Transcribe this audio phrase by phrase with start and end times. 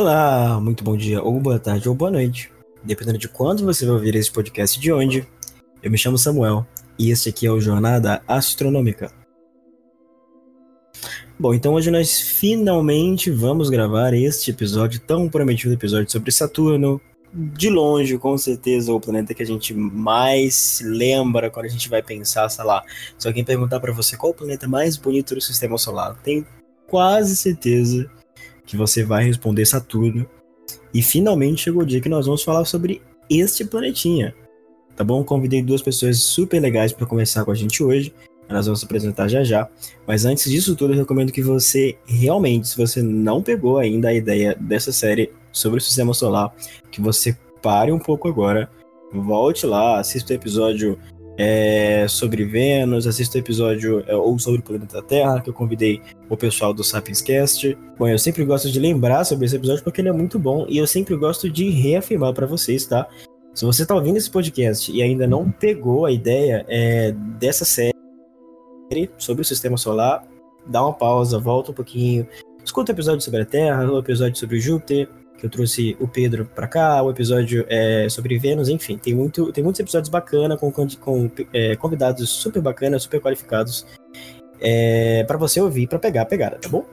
[0.00, 2.52] Olá, muito bom dia, ou boa tarde, ou boa noite.
[2.84, 5.26] Dependendo de quando você vai ouvir esse podcast de onde.
[5.82, 6.64] Eu me chamo Samuel
[6.96, 9.10] e este aqui é o Jornada Astronômica.
[11.36, 17.00] Bom, então hoje nós finalmente vamos gravar este episódio, tão prometido episódio sobre Saturno.
[17.34, 22.04] De longe, com certeza, o planeta que a gente mais lembra quando a gente vai
[22.04, 22.84] pensar, sei lá.
[23.18, 26.46] Se alguém perguntar para você qual o planeta mais bonito do sistema solar, tenho
[26.86, 28.08] quase certeza
[28.68, 30.28] que você vai responder Saturno.
[30.92, 34.34] E finalmente chegou o dia que nós vamos falar sobre este planetinha.
[34.94, 35.24] Tá bom?
[35.24, 38.12] Convidei duas pessoas super legais para conversar com a gente hoje.
[38.46, 39.68] Elas vão se apresentar já já.
[40.06, 44.14] Mas antes disso tudo, eu recomendo que você realmente, se você não pegou ainda a
[44.14, 46.54] ideia dessa série sobre o sistema solar,
[46.90, 48.70] que você pare um pouco agora,
[49.10, 50.98] volte lá, assista o episódio
[51.38, 56.02] é, sobre Vênus, assista o episódio é, ou sobre o planeta Terra, que eu convidei
[56.28, 57.78] o pessoal do Sapiens Cast.
[57.96, 60.78] Bom, eu sempre gosto de lembrar sobre esse episódio porque ele é muito bom e
[60.78, 63.08] eu sempre gosto de reafirmar para vocês, tá?
[63.54, 67.94] Se você tá ouvindo esse podcast e ainda não pegou a ideia é, dessa série
[69.16, 70.26] sobre o sistema solar,
[70.66, 72.26] dá uma pausa, volta um pouquinho,
[72.64, 75.08] escuta o episódio sobre a Terra, o episódio sobre Júpiter,
[75.38, 79.52] que eu trouxe o Pedro para cá, o episódio é, sobre Vênus, enfim, tem, muito,
[79.52, 83.86] tem muitos episódios bacanas, com, com é, convidados super bacanas, super qualificados,
[84.60, 86.84] é, para você ouvir, para pegar a pegada, tá bom?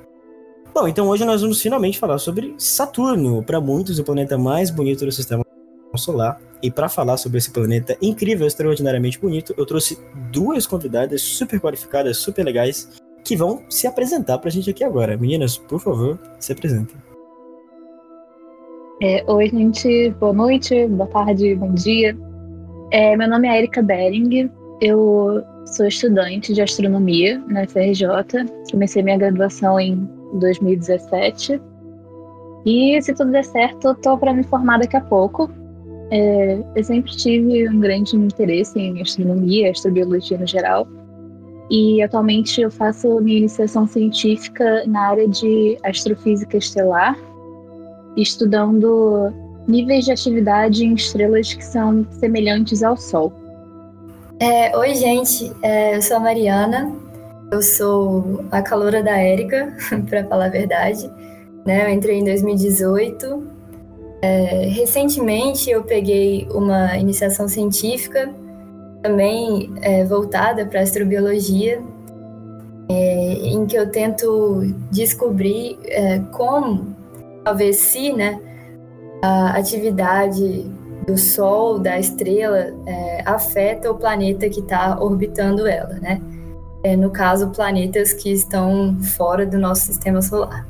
[0.73, 5.06] Bom, então hoje nós vamos finalmente falar sobre Saturno, para muitos o planeta mais bonito
[5.06, 5.44] do sistema
[5.98, 6.40] solar.
[6.62, 9.98] E para falar sobre esse planeta incrível, extraordinariamente bonito, eu trouxe
[10.32, 12.90] duas convidadas super qualificadas, super legais,
[13.23, 15.18] que vão se apresentar pra gente aqui agora.
[15.18, 17.05] Meninas, por favor, se apresentem.
[19.02, 20.10] É, oi, gente.
[20.22, 22.18] Boa noite, boa tarde, bom dia.
[22.92, 24.50] É, meu nome é Erika Bering.
[24.80, 28.08] Eu sou estudante de astronomia na FRJ.
[28.72, 31.62] Comecei minha graduação em 2017.
[32.66, 35.52] E se tudo der certo, eu tô para me formar daqui a pouco.
[36.10, 40.88] É, eu sempre tive um grande interesse em astronomia, astrobiologia no geral.
[41.70, 47.17] E atualmente eu faço minha iniciação científica na área de astrofísica estelar
[48.15, 49.33] estudando
[49.67, 53.33] níveis de atividade em estrelas que são semelhantes ao Sol.
[54.39, 56.93] É, Oi, gente, é, eu sou a Mariana,
[57.52, 59.75] eu sou a caloura da Érica,
[60.09, 61.09] para falar a verdade.
[61.65, 61.86] Né?
[61.86, 63.55] Eu entrei em 2018.
[64.21, 68.33] É, recentemente eu peguei uma iniciação científica,
[69.02, 71.81] também é, voltada para astrobiologia,
[72.89, 76.95] é, em que eu tento descobrir é, como
[77.45, 78.42] talvez se, né,
[79.22, 80.66] a atividade
[81.08, 86.20] do Sol, da estrela, é, afeta o planeta que está orbitando ela, né?
[86.84, 90.67] É, no caso, planetas que estão fora do nosso sistema solar.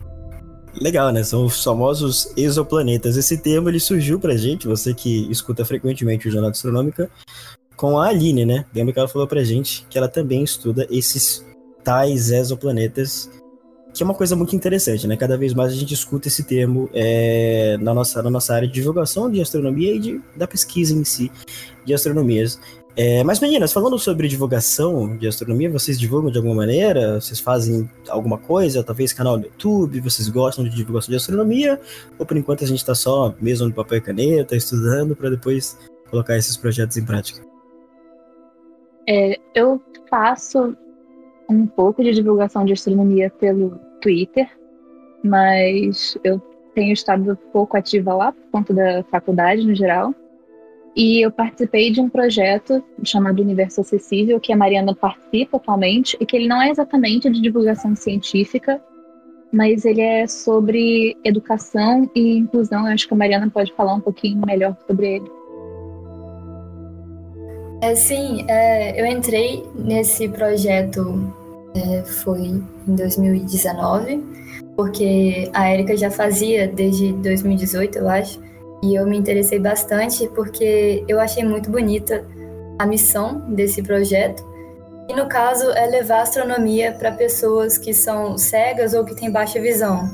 [0.81, 1.23] Legal, né?
[1.23, 3.15] São os famosos exoplanetas.
[3.15, 7.09] Esse termo ele surgiu pra gente, você que escuta frequentemente o Jornal Astronômica,
[7.77, 8.65] com a Aline, né?
[8.73, 11.45] Lembra que ela falou pra gente que ela também estuda esses
[11.83, 13.29] tais exoplanetas
[13.95, 15.15] que é uma coisa muito interessante, né?
[15.15, 18.73] Cada vez mais a gente escuta esse termo é, na, nossa, na nossa área de
[18.73, 21.31] divulgação de astronomia e de, da pesquisa em si
[21.85, 22.59] de astronomias.
[22.97, 27.21] É, mas meninas, falando sobre divulgação de astronomia, vocês divulgam de alguma maneira?
[27.21, 28.83] Vocês fazem alguma coisa?
[28.83, 30.01] Talvez canal no YouTube?
[30.01, 31.79] Vocês gostam de divulgação de astronomia?
[32.19, 35.77] Ou por enquanto a gente está só mesmo no papel e caneta, estudando para depois
[36.09, 37.41] colocar esses projetos em prática?
[39.07, 40.75] É, eu faço
[41.49, 44.47] um pouco de divulgação de astronomia pelo Twitter,
[45.23, 46.39] mas eu
[46.75, 50.13] tenho estado pouco ativa lá por conta da faculdade no geral.
[50.95, 56.25] E eu participei de um projeto chamado Universo Acessível, que a Mariana participa atualmente, e
[56.25, 58.79] que ele não é exatamente de divulgação científica,
[59.51, 62.87] mas ele é sobre educação e inclusão.
[62.87, 65.31] Eu acho que a Mariana pode falar um pouquinho melhor sobre ele.
[67.81, 71.44] É, sim, é, eu entrei nesse projeto
[71.75, 72.41] é, foi
[72.87, 74.23] em 2019,
[74.75, 78.39] porque a Erika já fazia desde 2018, eu acho,
[78.83, 82.25] e eu me interessei bastante porque eu achei muito bonita
[82.77, 84.43] a missão desse projeto.
[85.09, 89.59] E no caso é levar astronomia para pessoas que são cegas ou que têm baixa
[89.61, 90.09] visão.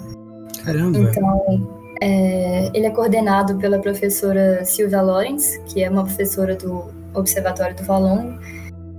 [0.64, 1.00] Caramba!
[1.00, 7.76] Então, é, ele é coordenado pela professora Silvia Lorenz, que é uma professora do Observatório
[7.76, 8.38] do Valongo,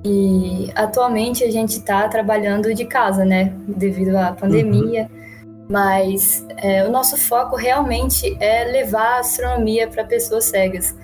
[0.04, 3.52] e atualmente a gente está trabalhando de casa, né?
[3.68, 5.02] Devido à pandemia.
[5.02, 5.22] Uhum.
[5.68, 10.94] Mas é, o nosso foco realmente é levar a astronomia para pessoas cegas,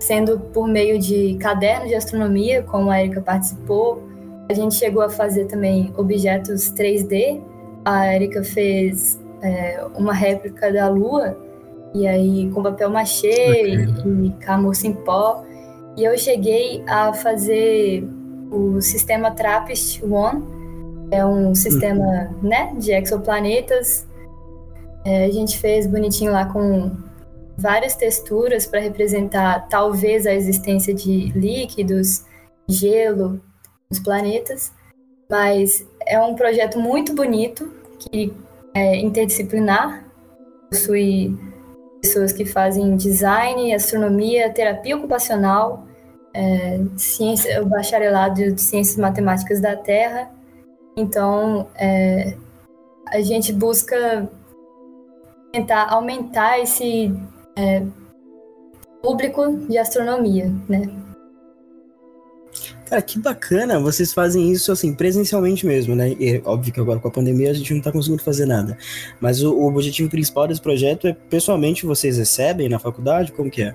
[0.00, 4.02] sendo por meio de cadernos de astronomia, como a Erika participou.
[4.48, 7.40] A gente chegou a fazer também objetos 3D.
[7.84, 11.36] A Erika fez é, uma réplica da Lua
[11.94, 14.24] e aí com papel machê okay.
[14.24, 15.44] e camurça em pó.
[15.96, 18.08] E eu cheguei a fazer
[18.50, 20.58] o sistema TRAPPIST-1,
[21.10, 22.48] é um sistema uhum.
[22.48, 24.06] né, de exoplanetas.
[25.04, 26.90] É, a gente fez bonitinho lá com
[27.56, 32.24] várias texturas para representar talvez a existência de líquidos,
[32.68, 33.40] gelo,
[33.90, 34.72] nos planetas.
[35.30, 38.32] Mas é um projeto muito bonito que
[38.74, 40.04] é interdisciplinar,
[40.70, 41.36] possui
[42.00, 45.87] pessoas que fazem design, astronomia, terapia ocupacional,
[46.34, 50.30] é, ciência, o bacharelado de ciências matemáticas da Terra.
[50.96, 52.34] Então, é,
[53.08, 54.28] a gente busca
[55.52, 57.12] tentar aumentar esse
[57.56, 57.82] é,
[59.02, 60.88] público de astronomia, né?
[62.86, 66.10] Cara, que bacana, vocês fazem isso assim, presencialmente mesmo, né?
[66.12, 68.78] E, óbvio que agora com a pandemia a gente não tá conseguindo fazer nada.
[69.20, 73.32] Mas o, o objetivo principal desse projeto é pessoalmente vocês recebem na faculdade?
[73.32, 73.74] Como que é?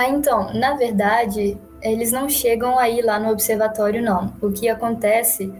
[0.00, 4.32] Ah, então, na verdade, eles não chegam aí lá no observatório, não.
[4.40, 5.52] O que acontece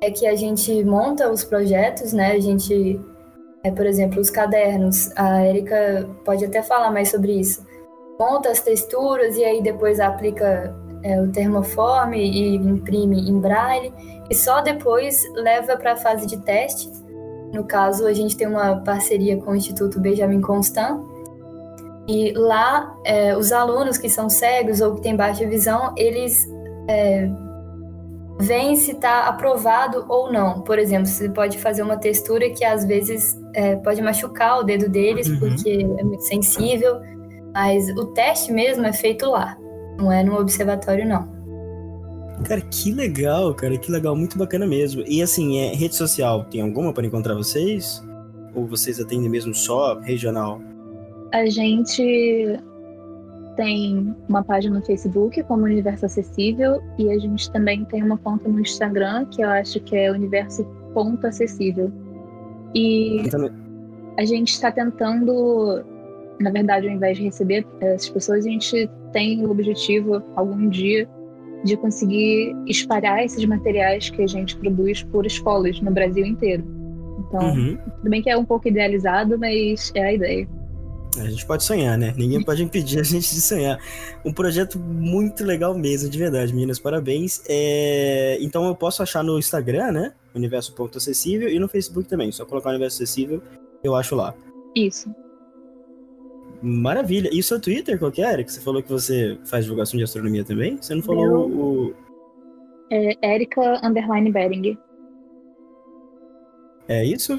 [0.00, 2.32] é que a gente monta os projetos, né?
[2.32, 3.00] A gente,
[3.62, 5.12] é, por exemplo, os cadernos.
[5.16, 7.64] A Erika pode até falar mais sobre isso
[8.18, 13.92] monta as texturas e aí depois aplica é, o termoforme e imprime em braille
[14.28, 16.90] e só depois leva para a fase de teste.
[17.52, 21.00] No caso, a gente tem uma parceria com o Instituto Benjamin Constant
[22.08, 26.46] e lá é, os alunos que são cegos ou que têm baixa visão, eles
[26.88, 27.28] é,
[28.40, 30.60] veem se está aprovado ou não.
[30.60, 34.88] Por exemplo, você pode fazer uma textura que às vezes é, pode machucar o dedo
[34.88, 35.38] deles uhum.
[35.38, 37.00] porque é muito sensível
[37.56, 39.56] mas o teste mesmo é feito lá,
[39.96, 41.26] não é no observatório, não.
[42.44, 45.02] Cara, que legal, cara, que legal, muito bacana mesmo.
[45.06, 48.04] E assim, é, rede social, tem alguma para encontrar vocês?
[48.54, 50.60] Ou vocês atendem mesmo só regional?
[51.32, 52.58] A gente
[53.56, 58.48] tem uma página no Facebook como Universo Acessível e a gente também tem uma conta
[58.48, 61.90] no Instagram que eu acho que é universo.acessível.
[62.74, 63.22] E
[64.18, 65.84] a gente está tentando
[66.40, 71.08] na verdade, ao invés de receber essas pessoas, a gente tem o objetivo, algum dia,
[71.64, 76.64] de conseguir espalhar esses materiais que a gente produz por escolas no Brasil inteiro.
[77.18, 77.78] Então, uhum.
[77.96, 80.48] tudo bem que é um pouco idealizado, mas é a ideia.
[81.18, 82.14] A gente pode sonhar, né?
[82.16, 83.78] Ninguém pode impedir a gente de sonhar.
[84.24, 86.78] Um projeto muito legal mesmo, de verdade, meninas.
[86.78, 87.42] Parabéns.
[87.48, 88.38] É...
[88.40, 90.12] Então eu posso achar no Instagram, né?
[90.34, 92.30] Universo.acessível e no Facebook também.
[92.32, 93.42] Só colocar Universo Acessível,
[93.82, 94.34] eu acho lá.
[94.74, 95.10] Isso.
[96.62, 97.30] Maravilha.
[97.32, 98.52] E o seu Twitter, qual que é, Eric?
[98.52, 100.76] Você falou que você faz divulgação de astronomia também?
[100.80, 101.60] Você não falou Meu...
[101.60, 101.94] o...
[102.90, 104.78] É Erika Underline Bering.
[106.88, 107.38] É isso?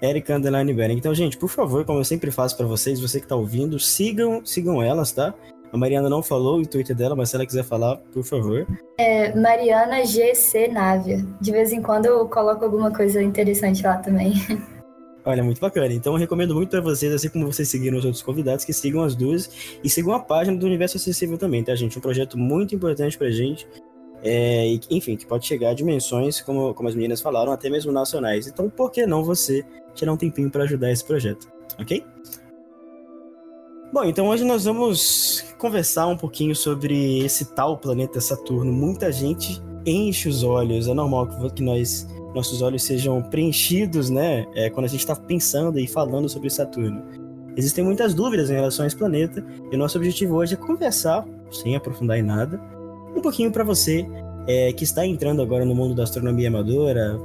[0.00, 0.96] Erika Underline Bering.
[0.96, 4.44] Então, gente, por favor, como eu sempre faço para vocês, você que tá ouvindo, sigam,
[4.44, 5.34] sigam elas, tá?
[5.72, 8.66] A Mariana não falou o Twitter dela, mas se ela quiser falar, por favor.
[8.98, 11.26] É Mariana GC Návia.
[11.40, 14.32] De vez em quando eu coloco alguma coisa interessante lá também.
[15.24, 15.92] Olha, muito bacana.
[15.92, 19.02] Então eu recomendo muito para vocês, assim como vocês seguiram os outros convidados, que sigam
[19.02, 21.98] as duas e sigam a página do Universo Acessível também, tá, gente?
[21.98, 23.66] Um projeto muito importante pra gente.
[24.22, 28.46] É, enfim, que pode chegar a dimensões, como, como as meninas falaram, até mesmo nacionais.
[28.46, 29.64] Então, por que não você
[29.94, 31.48] tirar um tempinho para ajudar esse projeto,
[31.78, 32.04] ok?
[33.92, 38.72] Bom, então hoje nós vamos conversar um pouquinho sobre esse tal planeta Saturno.
[38.72, 44.46] Muita gente enche os olhos, é normal que nós nossos olhos sejam preenchidos, né?
[44.54, 47.02] É, quando a gente está pensando e falando sobre Saturno.
[47.56, 51.26] Existem muitas dúvidas em relação a esse planeta e o nosso objetivo hoje é conversar,
[51.50, 52.60] sem aprofundar em nada,
[53.16, 54.06] um pouquinho para você
[54.46, 57.18] é, que está entrando agora no mundo da astronomia amadora,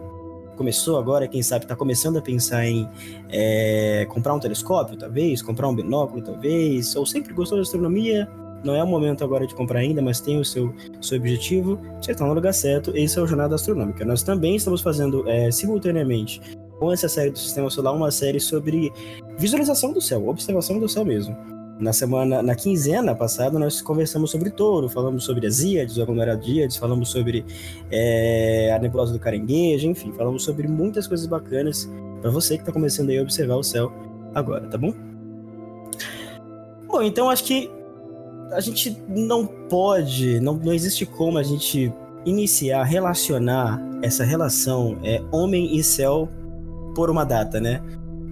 [0.55, 2.87] começou agora, quem sabe está começando a pensar em
[3.29, 8.27] é, comprar um telescópio, talvez, comprar um binóculo, talvez, ou sempre gostou de astronomia,
[8.63, 12.11] não é o momento agora de comprar ainda, mas tem o seu, seu objetivo, você
[12.11, 12.95] está no lugar certo.
[12.95, 14.05] Esse é o Jornada Astronômica.
[14.05, 16.39] Nós também estamos fazendo é, simultaneamente
[16.79, 18.91] com essa série do Sistema Solar uma série sobre
[19.37, 21.35] visualização do céu, observação do céu mesmo.
[21.81, 26.45] Na semana, na quinzena passada, nós conversamos sobre touro, falamos sobre as íades, o aglomerado
[26.79, 27.43] falamos sobre
[27.89, 31.89] é, a nebulosa do caranguejo, enfim, falamos sobre muitas coisas bacanas
[32.21, 33.91] para você que está começando aí a observar o céu
[34.35, 34.93] agora, tá bom?
[36.85, 37.67] Bom, então acho que
[38.51, 41.91] a gente não pode, não, não existe como a gente
[42.25, 46.29] iniciar, relacionar essa relação é, homem e céu
[46.93, 47.81] por uma data, né?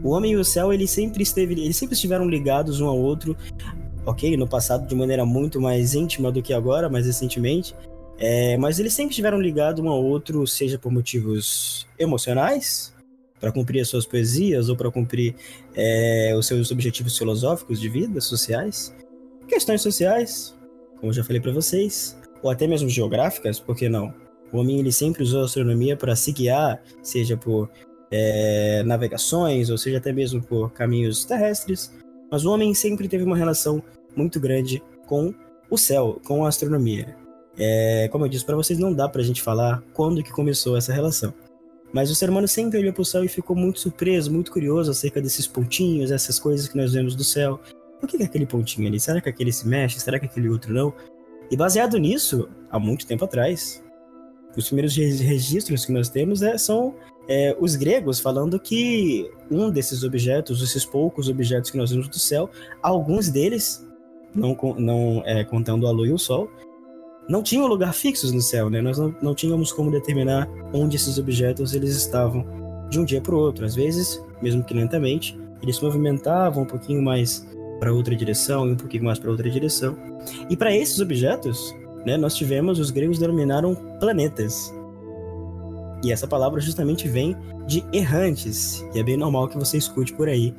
[0.04, 3.36] O homem e o céu, ele sempre esteve, eles sempre estiveram ligados um ao outro,
[4.06, 4.36] ok?
[4.38, 7.76] No passado de maneira muito mais íntima do que agora, mais recentemente.
[8.18, 12.94] É, mas eles sempre estiveram ligados um ao outro, seja por motivos emocionais,
[13.40, 15.36] para cumprir as suas poesias ou para cumprir
[15.74, 18.94] é, os seus objetivos filosóficos de vida, sociais,
[19.48, 20.56] questões sociais,
[21.00, 24.14] como já falei para vocês, ou até mesmo geográficas, por que não?
[24.52, 27.70] O homem ele sempre usou a astronomia para se guiar, seja por
[28.12, 31.92] é, navegações, ou seja até mesmo por caminhos terrestres,
[32.32, 33.82] mas o homem sempre teve uma relação
[34.16, 35.34] muito grande com
[35.70, 37.16] o céu, com a astronomia.
[37.58, 40.78] É, como eu disse para vocês, não dá para a gente falar quando que começou
[40.78, 41.34] essa relação.
[41.92, 44.92] Mas o ser humano sempre olhou para o céu e ficou muito surpreso, muito curioso
[44.92, 47.60] acerca desses pontinhos, essas coisas que nós vemos do céu.
[48.00, 49.00] Por que, que aquele pontinho ali?
[49.00, 50.00] Será que aquele se mexe?
[50.00, 50.94] Será que aquele outro não?
[51.52, 53.84] E baseado nisso, há muito tempo atrás,
[54.56, 56.96] os primeiros registros que nós temos é, são
[57.30, 62.18] é, os gregos falando que um desses objetos, esses poucos objetos que nós vemos do
[62.18, 62.50] céu,
[62.82, 63.88] alguns deles,
[64.34, 66.50] não, não é, contando a lua e o sol,
[67.30, 68.82] não tinham lugar fixos no céu, né?
[68.82, 72.44] Nós não, não tínhamos como determinar onde esses objetos eles estavam
[72.90, 73.64] de um dia para o outro.
[73.64, 77.48] Às vezes, mesmo que lentamente, eles se movimentavam um pouquinho mais
[77.80, 79.96] para outra direção e um pouquinho mais para outra direção.
[80.50, 84.74] E para esses objetos, né, nós tivemos, os gregos denominaram planetas.
[86.04, 87.36] E essa palavra justamente vem
[87.68, 90.54] de errantes, e é bem normal que você escute por aí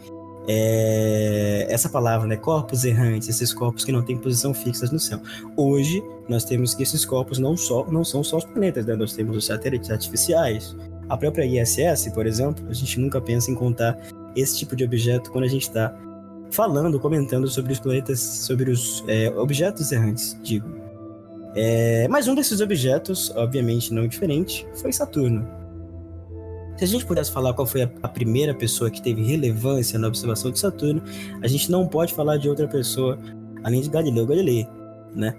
[0.49, 2.37] é, essa palavra, né?
[2.37, 5.21] Corpos errantes, esses corpos que não têm posição fixa no céu.
[5.57, 8.97] Hoje, nós temos que esses corpos não, só, não são só os planetas, né?
[8.97, 10.77] Nós temos os satélites artificiais.
[11.09, 13.99] A própria ISS, por exemplo, a gente nunca pensa em contar
[14.35, 15.95] esse tipo de objeto quando a gente está
[16.51, 20.80] falando, comentando sobre os planetas, sobre os é, objetos errantes, digo.
[21.54, 25.47] É, mas um desses objetos, obviamente não diferente, foi Saturno.
[26.76, 30.09] Se a gente pudesse falar qual foi a, a, primeira pessoa que teve relevância na
[30.09, 31.02] observação de Saturno,
[31.42, 33.19] a gente não pode falar de outra pessoa
[33.62, 34.66] além de Galileu Galilei,
[35.14, 35.37] né?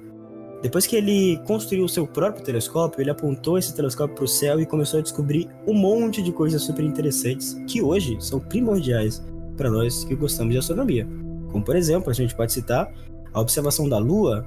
[0.61, 4.61] Depois que ele construiu o seu próprio telescópio, ele apontou esse telescópio para o céu
[4.61, 9.23] e começou a descobrir um monte de coisas super interessantes que hoje são primordiais
[9.57, 11.07] para nós que gostamos de astronomia.
[11.51, 12.91] Como, por exemplo, a gente pode citar
[13.33, 14.45] a observação da Lua.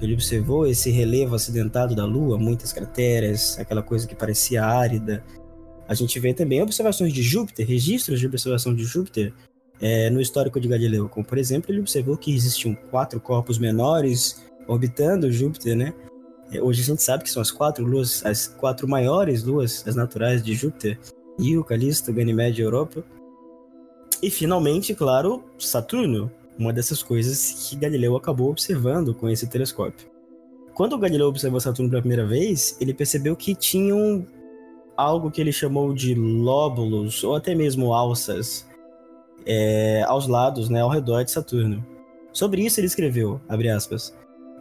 [0.00, 5.24] Ele observou esse relevo acidentado da Lua, muitas crateras, aquela coisa que parecia árida,
[5.88, 9.32] a gente vê também observações de Júpiter, registros de observação de Júpiter
[9.80, 11.08] é, no histórico de Galileu.
[11.08, 15.94] Como, por exemplo, ele observou que existiam quatro corpos menores orbitando Júpiter, né?
[16.52, 19.96] É, hoje a gente sabe que são as quatro luas, as quatro maiores luas, as
[19.96, 20.98] naturais de Júpiter,
[21.38, 23.02] Io, Calisto, Ganymede e Europa.
[24.22, 30.08] E finalmente, claro, Saturno, uma dessas coisas que Galileu acabou observando com esse telescópio.
[30.74, 34.26] Quando Galileu observou Saturno pela primeira vez, ele percebeu que tinham
[34.96, 38.66] algo que ele chamou de lóbulos ou até mesmo alças
[39.46, 41.84] é, aos lados, né, ao redor de Saturno.
[42.32, 43.40] Sobre isso ele escreveu,
[43.74, 44.14] aspas,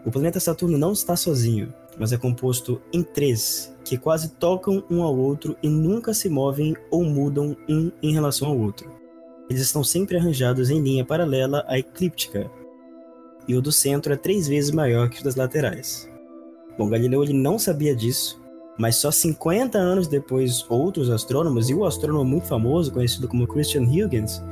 [0.06, 5.04] o planeta Saturno não está sozinho, mas é composto em três, que quase tocam um
[5.04, 8.97] ao outro e nunca se movem ou mudam um em relação ao outro.
[9.50, 12.50] Eles estão sempre arranjados em linha paralela à eclíptica,
[13.48, 16.10] e o do centro é três vezes maior que o das laterais.
[16.78, 18.42] Bom, Galileu ele não sabia disso,
[18.78, 23.84] mas só 50 anos depois, outros astrônomos, e o astrônomo muito famoso, conhecido como Christian
[23.84, 24.44] Huygens,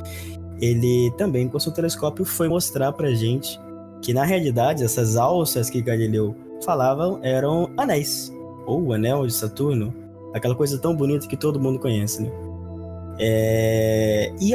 [0.61, 3.59] ele também com seu telescópio foi mostrar pra gente
[4.01, 8.33] que na realidade essas alças que Galileu falavam eram anéis,
[8.65, 9.93] ou o anel de Saturno,
[10.33, 12.31] aquela coisa tão bonita que todo mundo conhece, né?
[13.19, 14.33] É...
[14.39, 14.53] E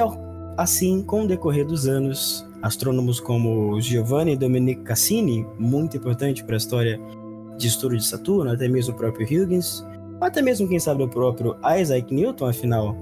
[0.61, 6.59] assim, com o decorrer dos anos, astrônomos como Giovanni Domenico Cassini, muito importante para a
[6.59, 7.01] história
[7.57, 9.83] de estudo de Saturno, até mesmo o próprio Huygens,
[10.21, 12.95] até mesmo, quem sabe, o próprio Isaac Newton, afinal,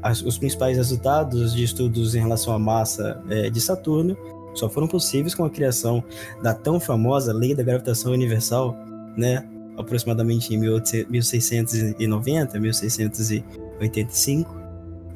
[0.00, 4.16] as, os principais resultados de estudos em relação à massa é, de Saturno
[4.54, 6.04] só foram possíveis com a criação
[6.44, 8.76] da tão famosa Lei da Gravitação Universal,
[9.16, 9.44] né,
[9.76, 14.61] aproximadamente em 1690, 1685.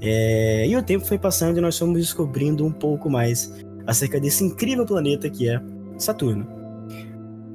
[0.01, 3.53] É, e o tempo foi passando e nós fomos descobrindo um pouco mais
[3.87, 5.61] acerca desse incrível planeta que é
[5.99, 6.47] Saturno.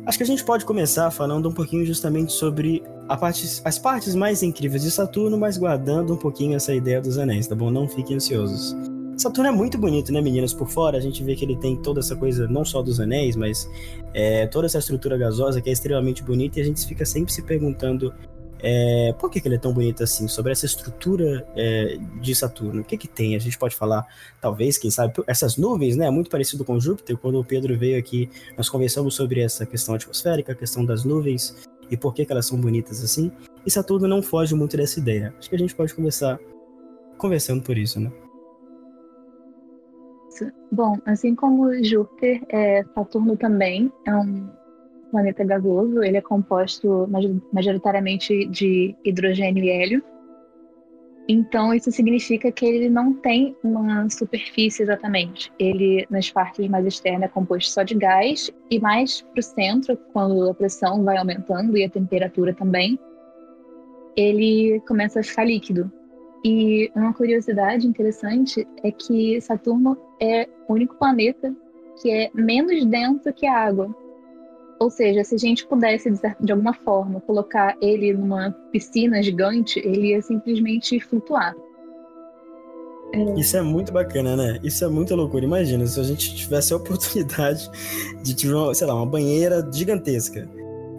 [0.05, 2.81] Acho que a gente pode começar falando um pouquinho justamente sobre
[3.19, 7.45] parte, as partes mais incríveis de Saturno, mas guardando um pouquinho essa ideia dos anéis,
[7.47, 7.69] tá bom?
[7.69, 8.75] Não fiquem ansiosos.
[9.15, 10.53] Saturno é muito bonito, né, meninas?
[10.53, 13.35] Por fora, a gente vê que ele tem toda essa coisa, não só dos anéis,
[13.35, 13.69] mas
[14.13, 17.43] é, toda essa estrutura gasosa que é extremamente bonita e a gente fica sempre se
[17.43, 18.11] perguntando
[18.63, 20.27] é, por que, que, ele é tão bonito assim?
[20.27, 23.35] Sobre essa estrutura é, de Saturno, o que que tem?
[23.35, 24.05] A gente pode falar,
[24.39, 26.09] talvez, quem sabe, essas nuvens, né?
[26.09, 27.17] Muito parecido com Júpiter.
[27.17, 31.67] Quando o Pedro veio aqui, nós conversamos sobre essa questão atmosférica, a questão das nuvens
[31.89, 33.31] e por que, que elas são bonitas assim.
[33.65, 35.33] E Saturno não foge muito dessa ideia.
[35.37, 36.39] Acho que a gente pode começar
[37.17, 38.11] conversando por isso, né?
[40.71, 44.49] Bom, assim como Júpiter, é, Saturno também é um
[45.11, 47.07] planeta gasoso, ele é composto
[47.51, 50.03] majoritariamente de hidrogênio e hélio.
[51.27, 55.51] Então, isso significa que ele não tem uma superfície exatamente.
[55.59, 59.97] Ele, nas partes mais externas, é composto só de gás, e mais para o centro,
[60.11, 62.99] quando a pressão vai aumentando e a temperatura também,
[64.15, 65.91] ele começa a ficar líquido.
[66.43, 71.55] E uma curiosidade interessante é que Saturno é o único planeta
[72.01, 73.95] que é menos denso que a água.
[74.81, 80.07] Ou seja, se a gente pudesse, de alguma forma, colocar ele numa piscina gigante, ele
[80.07, 81.55] ia simplesmente flutuar.
[83.13, 83.39] É.
[83.39, 84.59] Isso é muito bacana, né?
[84.63, 85.45] Isso é muita loucura.
[85.45, 87.69] Imagina se a gente tivesse a oportunidade
[88.23, 90.49] de ter, uma, sei lá, uma banheira gigantesca.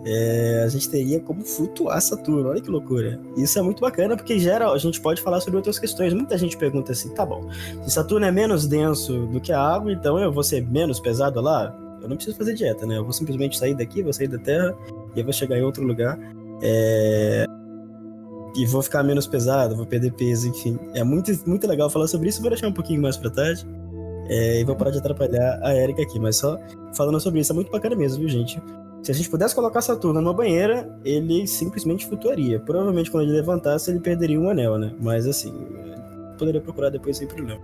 [0.07, 2.51] É, a gente teria como flutuar Saturno.
[2.51, 3.21] Olha que loucura.
[3.37, 6.15] Isso é muito bacana porque gera, a gente pode falar sobre outras questões.
[6.15, 7.51] Muita gente pergunta assim: tá bom,
[7.83, 11.41] se Saturno é menos denso do que a água, então eu vou ser menos pesado
[11.41, 11.82] lá?
[12.03, 12.99] Eu não preciso fazer dieta, né?
[12.99, 14.75] Eu vou simplesmente sair daqui, vou sair da Terra
[15.15, 16.19] e eu vou chegar em outro lugar.
[16.61, 17.47] É...
[18.57, 20.79] E vou ficar menos pesado, vou perder peso, enfim.
[20.95, 22.41] É muito, muito legal falar sobre isso.
[22.41, 23.67] Vou deixar um pouquinho mais pra tarde.
[24.29, 24.61] É...
[24.61, 26.19] E vou parar de atrapalhar a Erika aqui.
[26.19, 26.59] Mas só
[26.95, 28.61] falando sobre isso, é muito bacana mesmo, viu, gente?
[29.03, 32.61] Se a gente pudesse colocar Saturno numa banheira, ele simplesmente flutuaria.
[32.61, 34.93] Provavelmente quando ele levantasse, ele perderia um anel, né?
[35.01, 35.53] Mas assim,
[36.39, 37.61] poderia procurar depois sem problema.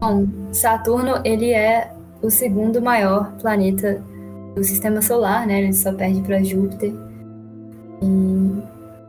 [0.00, 4.02] Bom, Saturno, ele é o segundo maior planeta
[4.54, 5.62] do sistema solar, né?
[5.62, 6.92] Ele só perde para Júpiter.
[8.02, 8.62] E,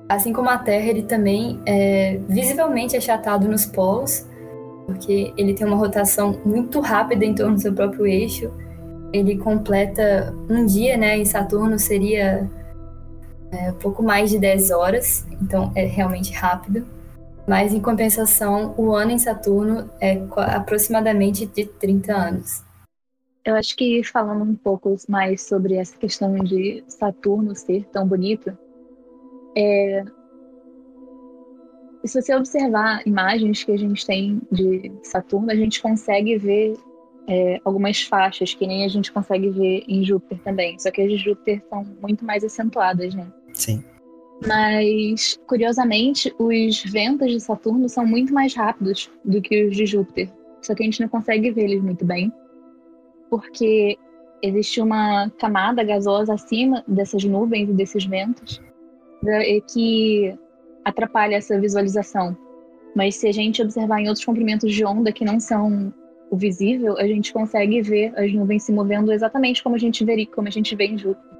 [0.09, 4.25] assim como a Terra, ele também é visivelmente achatado nos polos,
[4.85, 8.51] porque ele tem uma rotação muito rápida em torno do seu próprio eixo.
[9.11, 11.17] Ele completa um dia, né?
[11.17, 12.49] Em Saturno seria
[13.51, 16.85] é, pouco mais de 10 horas, então é realmente rápido.
[17.47, 22.63] Mas em compensação, o ano em Saturno é aproximadamente de 30 anos.
[23.45, 28.57] Eu acho que falando um pouco mais sobre essa questão de Saturno ser tão bonito,
[29.57, 30.05] é...
[32.05, 36.77] se você observar imagens que a gente tem de Saturno, a gente consegue ver
[37.27, 40.79] é, algumas faixas que nem a gente consegue ver em Júpiter também.
[40.79, 43.27] Só que as de Júpiter são muito mais acentuadas, né?
[43.53, 43.83] Sim.
[44.47, 50.29] Mas, curiosamente, os ventos de Saturno são muito mais rápidos do que os de Júpiter.
[50.61, 52.31] Só que a gente não consegue ver eles muito bem
[53.39, 53.97] porque
[54.41, 58.61] existe uma camada gasosa acima dessas nuvens e desses ventos
[59.21, 60.37] né, que
[60.83, 62.37] atrapalha essa visualização.
[62.95, 65.93] Mas se a gente observar em outros comprimentos de onda que não são
[66.29, 70.25] o visível, a gente consegue ver as nuvens se movendo exatamente como a gente vê,
[70.25, 71.32] como a gente vê em Júpiter.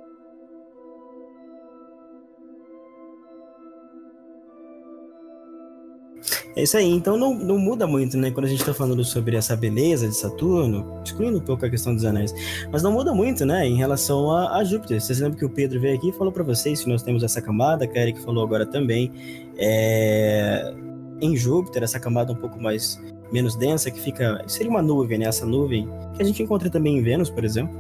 [6.56, 8.30] É isso aí, então não, não muda muito, né?
[8.30, 11.96] Quando a gente está falando sobre essa beleza de Saturno, excluindo um pouco a questão
[11.96, 12.34] dos anéis,
[12.72, 13.68] mas não muda muito, né?
[13.68, 15.02] Em relação a, a Júpiter.
[15.02, 17.42] Vocês lembram que o Pedro veio aqui e falou para vocês que nós temos essa
[17.42, 19.12] camada, que a Eric falou agora também,
[19.58, 20.74] é...
[21.22, 24.44] em Júpiter, essa camada um pouco mais menos densa, que fica.
[24.46, 25.26] Seria uma nuvem, né?
[25.26, 27.76] Essa nuvem que a gente encontra também em Vênus, por exemplo.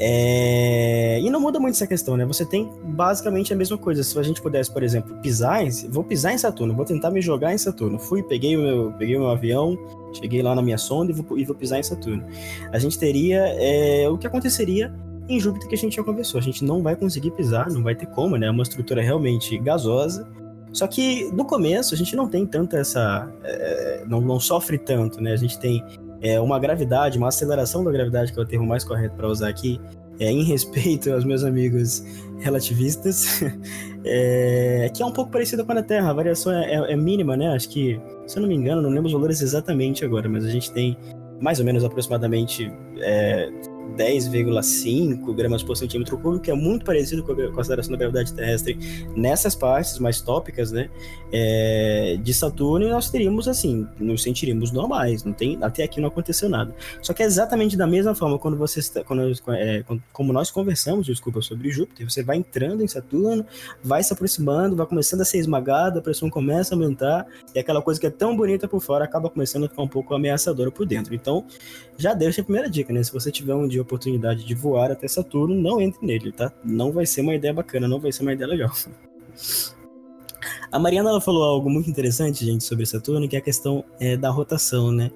[0.00, 1.20] É...
[1.20, 2.24] E não muda muito essa questão, né?
[2.24, 4.02] Você tem basicamente a mesma coisa.
[4.02, 5.70] Se a gente pudesse, por exemplo, pisar em...
[5.88, 7.98] Vou pisar em Saturno, vou tentar me jogar em Saturno.
[7.98, 9.76] Fui, peguei o meu, peguei o meu avião,
[10.12, 12.24] cheguei lá na minha sonda e vou, e vou pisar em Saturno.
[12.72, 14.08] A gente teria é...
[14.08, 14.94] o que aconteceria
[15.28, 16.38] em Júpiter que a gente já conversou.
[16.38, 18.46] A gente não vai conseguir pisar, não vai ter como, né?
[18.46, 20.26] É uma estrutura realmente gasosa.
[20.72, 23.28] Só que no começo a gente não tem tanta essa.
[23.42, 24.04] É...
[24.06, 25.32] Não, não sofre tanto, né?
[25.32, 25.82] A gente tem
[26.20, 29.48] é, uma gravidade, uma aceleração da gravidade, que é o termo mais correto para usar
[29.48, 29.80] aqui,
[30.20, 32.04] é, em respeito aos meus amigos
[32.40, 33.42] relativistas,
[34.04, 36.10] é, que é um pouco parecida com a da Terra.
[36.10, 37.48] A variação é, é, é, mínima, né?
[37.48, 40.50] Acho que, se eu não me engano, não lembro os valores exatamente agora, mas a
[40.50, 40.96] gente tem
[41.40, 43.50] mais ou menos aproximadamente é,
[43.96, 48.78] 10,5 gramas por centímetro cúbico, que é muito parecido com a consideração da gravidade terrestre
[49.14, 50.88] nessas partes mais tópicas, né,
[51.32, 56.48] é, de Saturno, nós teríamos, assim, nos sentiríamos normais, não tem, até aqui não aconteceu
[56.48, 56.74] nada.
[57.02, 61.06] Só que é exatamente da mesma forma quando você está, quando, é, como nós conversamos,
[61.06, 63.44] desculpa, sobre Júpiter, você vai entrando em Saturno,
[63.82, 67.82] vai se aproximando, vai começando a ser esmagado, a pressão começa a aumentar, e aquela
[67.82, 70.86] coisa que é tão bonita por fora acaba começando a ficar um pouco ameaçadora por
[70.86, 71.14] dentro.
[71.14, 71.44] Então,
[71.98, 75.08] já deixa a primeira dica, né, se você tiver um dia oportunidade de voar até
[75.08, 76.52] Saturno, não entre nele, tá?
[76.64, 78.70] Não vai ser uma ideia bacana, não vai ser uma ideia legal.
[80.70, 84.18] A Mariana ela falou algo muito interessante, gente, sobre Saturno, que é a questão é,
[84.18, 85.10] da rotação, né?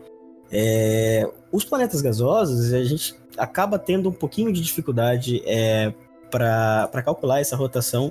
[0.51, 5.93] É, os planetas gasosos, a gente acaba tendo um pouquinho de dificuldade é,
[6.31, 8.11] para calcular essa rotação,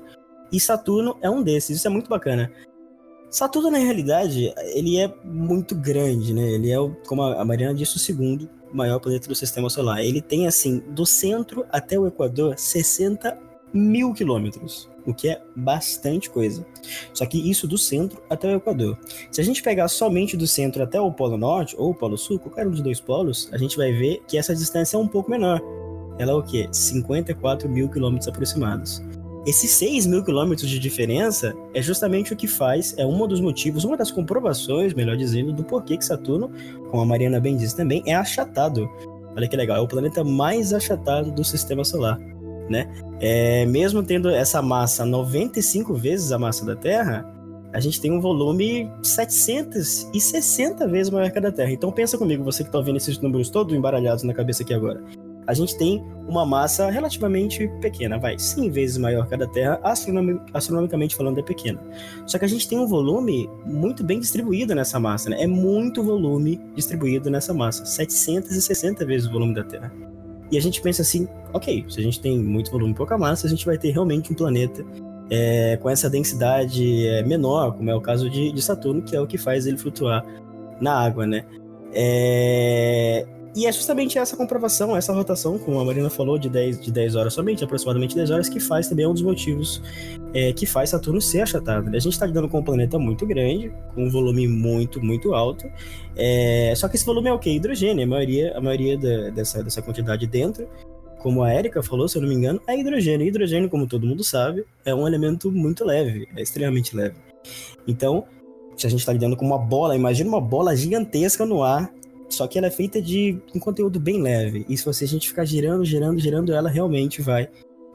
[0.51, 2.51] e Saturno é um desses, isso é muito bacana.
[3.29, 6.51] Saturno, na realidade, ele é muito grande, né?
[6.51, 10.03] Ele é, como a Mariana disse, o segundo maior planeta do sistema solar.
[10.03, 13.37] Ele tem, assim, do centro até o Equador, 60
[13.73, 14.89] mil quilômetros.
[15.03, 16.63] o que é bastante coisa.
[17.11, 18.99] Só que isso do centro até o Equador.
[19.31, 22.37] Se a gente pegar somente do centro até o Polo Norte ou o Polo Sul,
[22.37, 25.31] qualquer um dos dois polos, a gente vai ver que essa distância é um pouco
[25.31, 25.59] menor.
[26.19, 26.67] Ela é o quê?
[26.71, 29.01] 54 mil quilômetros aproximados.
[29.45, 33.83] Esses 6 mil quilômetros de diferença é justamente o que faz, é um dos motivos,
[33.83, 36.51] uma das comprovações, melhor dizendo, do porquê que Saturno,
[36.91, 38.87] como a Mariana bem disse também, é achatado.
[39.35, 42.19] Olha que legal, é o planeta mais achatado do sistema solar,
[42.69, 42.87] né?
[43.19, 47.25] É, mesmo tendo essa massa 95 vezes a massa da Terra,
[47.73, 51.71] a gente tem um volume 760 vezes maior que a da Terra.
[51.71, 55.01] Então pensa comigo, você que está ouvindo esses números todos embaralhados na cabeça aqui agora
[55.51, 59.81] a gente tem uma massa relativamente pequena, vai, 100 vezes maior que a da Terra,
[60.53, 61.77] astronomicamente falando é pequena.
[62.25, 65.43] Só que a gente tem um volume muito bem distribuído nessa massa, né?
[65.43, 69.91] É muito volume distribuído nessa massa, 760 vezes o volume da Terra.
[70.49, 73.45] E a gente pensa assim, ok, se a gente tem muito volume e pouca massa,
[73.45, 74.85] a gente vai ter realmente um planeta
[75.29, 79.19] é, com essa densidade é, menor, como é o caso de, de Saturno, que é
[79.19, 80.25] o que faz ele flutuar
[80.79, 81.43] na água, né?
[81.93, 86.91] É, e é justamente essa comprovação, essa rotação, como a Marina falou, de 10, de
[86.91, 89.81] 10 horas somente, aproximadamente 10 horas, que faz também é um dos motivos
[90.33, 91.89] é, que faz Saturno ser achatado.
[91.89, 95.69] A gente está lidando com um planeta muito grande, com um volume muito, muito alto.
[96.15, 97.51] É, só que esse volume é o quê?
[97.51, 98.05] Hidrogênio.
[98.05, 100.69] A maioria, a maioria da, dessa, dessa quantidade dentro,
[101.19, 103.27] como a Erika falou, se eu não me engano, é hidrogênio.
[103.27, 107.15] hidrogênio, como todo mundo sabe, é um elemento muito leve, é extremamente leve.
[107.85, 108.23] Então,
[108.77, 111.91] se a gente está lidando com uma bola, imagina uma bola gigantesca no ar
[112.35, 114.65] só que ela é feita de um conteúdo bem leve.
[114.67, 117.49] E se você a gente ficar girando, girando, girando, ela realmente vai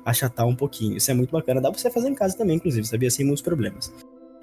[0.05, 0.97] achatar um pouquinho.
[0.97, 1.61] Isso é muito bacana.
[1.61, 3.11] Dá pra você fazer em casa também, inclusive, sabia?
[3.11, 3.93] Sem muitos problemas.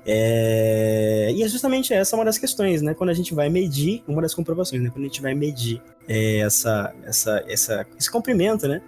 [0.06, 1.32] É...
[1.34, 2.94] E é justamente essa uma das questões, né?
[2.94, 4.90] Quando a gente vai medir, uma das comprovações, né?
[4.90, 8.82] Quando a gente vai medir é, essa, essa, essa, esse comprimento, né?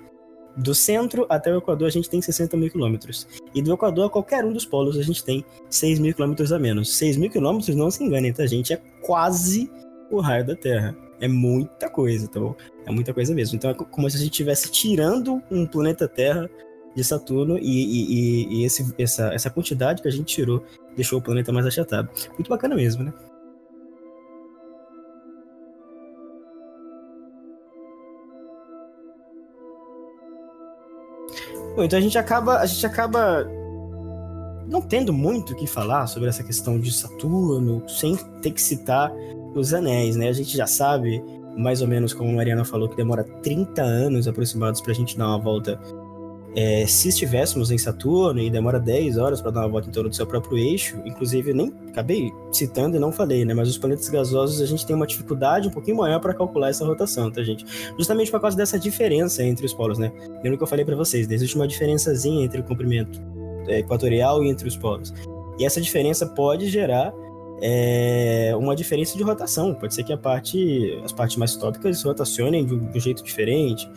[0.58, 3.28] Do centro até o Equador a gente tem 60 mil quilômetros.
[3.54, 6.60] E do Equador a qualquer um dos polos a gente tem 6 mil quilômetros a
[6.60, 6.96] menos.
[6.98, 8.74] 6 mil quilômetros, não se enganem, tá, gente?
[8.74, 9.70] É quase
[10.10, 10.96] o raio da Terra.
[11.20, 12.56] É muita coisa, tá bom?
[12.86, 13.56] É muita coisa mesmo.
[13.56, 16.50] Então é como se a gente estivesse tirando um planeta Terra
[16.96, 20.64] de Saturno e, e, e esse, essa, essa quantidade que a gente tirou
[20.96, 22.10] deixou o planeta mais achatado.
[22.34, 23.14] Muito bacana mesmo, né?
[31.76, 33.46] Bom, então a gente acaba, a gente acaba
[34.68, 39.12] não tendo muito o que falar sobre essa questão de Saturno, sem ter que citar
[39.60, 40.28] os anéis, né?
[40.30, 41.24] A gente já sabe,
[41.56, 45.18] mais ou menos como a Mariana falou, que demora 30 anos aproximados para a gente
[45.18, 45.80] dar uma volta.
[46.58, 50.10] É, se estivéssemos em Saturno e demora 10 horas para dar uma volta em torno
[50.10, 53.54] do seu próprio eixo, inclusive nem acabei citando e não falei, né?
[53.54, 56.86] Mas os planetas gasosos a gente tem uma dificuldade um pouquinho maior para calcular essa
[56.86, 57.66] rotação, tá, gente?
[57.98, 60.14] Justamente por causa dessa diferença entre os polos, né?
[60.42, 63.22] Lembra que eu falei para vocês, existe uma diferençazinha entre o comprimento
[63.68, 65.14] é, equatorial e entre os polos.
[65.60, 67.14] E essa diferença pode gerar
[67.62, 69.74] é uma diferença de rotação.
[69.74, 73.24] Pode ser que a parte, as partes mais tópicas rotacionem de um, de um, jeito
[73.24, 73.90] diferente.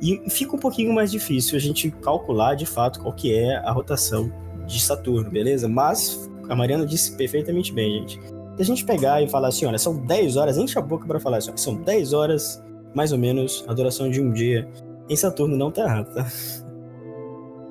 [0.00, 3.72] E fica um pouquinho mais difícil a gente calcular de fato qual que é a
[3.72, 4.32] rotação
[4.66, 5.68] de Saturno, beleza?
[5.68, 8.20] Mas a Mariana disse perfeitamente bem, gente.
[8.56, 11.20] Se a gente pegar e falar assim, olha, são 10 horas, enche a boca para
[11.20, 12.62] falar assim, são 10 horas,
[12.94, 14.68] mais ou menos, a duração de um dia.
[15.08, 16.26] Em Saturno não tá errado, tá?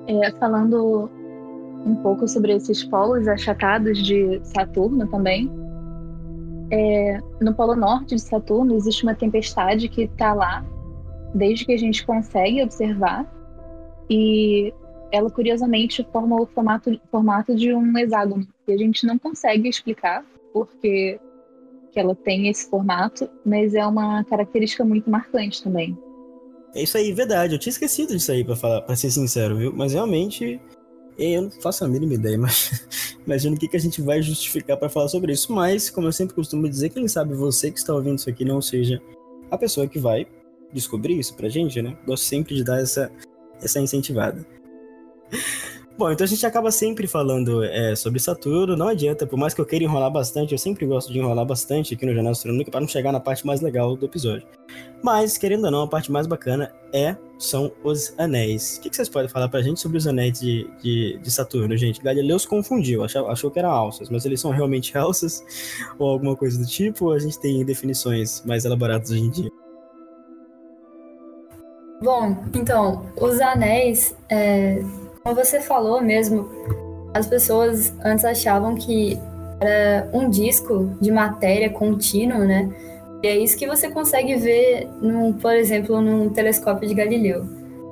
[0.08, 1.10] É, falando
[1.84, 5.50] um pouco sobre esses polos achatados de Saturno também.
[6.70, 10.64] É, no polo norte de Saturno existe uma tempestade que está lá
[11.34, 13.26] desde que a gente consegue observar
[14.10, 14.72] e
[15.10, 20.24] ela curiosamente forma o formato, formato de um hexágono e a gente não consegue explicar
[20.52, 21.18] porque
[21.90, 25.96] que ela tem esse formato, mas é uma característica muito marcante também.
[26.74, 27.54] É isso aí, verdade.
[27.54, 29.72] Eu tinha esquecido disso aí, para falar, para ser sincero, viu?
[29.74, 30.60] Mas realmente
[31.18, 32.86] eu não faço a mínima ideia, mas
[33.26, 35.52] imagino o que, que a gente vai justificar para falar sobre isso.
[35.52, 38.62] Mas, como eu sempre costumo dizer, quem sabe você que está ouvindo isso aqui não
[38.62, 39.00] seja
[39.50, 40.26] a pessoa que vai
[40.72, 41.96] descobrir isso pra gente, né?
[42.06, 43.10] Gosto sempre de dar essa,
[43.60, 44.46] essa incentivada.
[45.98, 48.76] Bom, então a gente acaba sempre falando é, sobre Saturno.
[48.76, 51.92] Não adianta, por mais que eu queira enrolar bastante, eu sempre gosto de enrolar bastante
[51.92, 54.46] aqui no Jornal Astronômico para não chegar na parte mais legal do episódio.
[55.02, 58.76] Mas, querendo ou não, a parte mais bacana é são os anéis.
[58.76, 61.76] O que, que vocês podem falar pra gente sobre os anéis de, de, de Saturno,
[61.76, 62.00] gente?
[62.00, 65.42] Galileu se confundiu, achou, achou que eram alças, mas eles são realmente alças
[65.98, 69.50] ou alguma coisa do tipo, ou a gente tem definições mais elaboradas hoje em dia?
[72.00, 74.80] Bom, então, os anéis é
[75.28, 76.48] como você falou mesmo,
[77.12, 79.18] as pessoas antes achavam que
[79.60, 82.70] era um disco de matéria contínuo, né?
[83.22, 87.44] E é isso que você consegue ver, no, por exemplo, num telescópio de Galileu.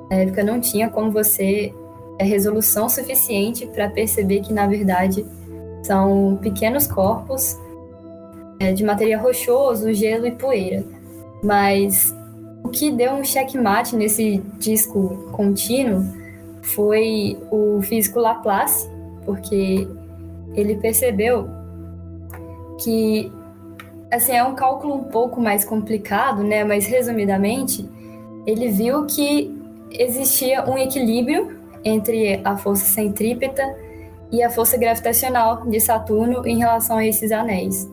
[0.09, 1.71] Na época não tinha como você
[2.19, 5.23] resolução suficiente para perceber que, na verdade,
[5.83, 7.55] são pequenos corpos
[8.59, 10.83] é, de material rochoso, gelo e poeira.
[11.43, 12.15] Mas
[12.63, 16.16] o que deu um checkmate nesse disco contínuo
[16.73, 18.89] foi o físico Laplace,
[19.25, 19.87] porque
[20.55, 21.47] ele percebeu
[22.83, 23.31] que
[24.11, 26.63] assim é um cálculo um pouco mais complicado, né?
[26.63, 27.87] Mas resumidamente,
[28.45, 29.55] ele viu que
[29.91, 33.63] existia um equilíbrio entre a força centrípeta
[34.31, 37.89] e a força gravitacional de Saturno em relação a esses anéis.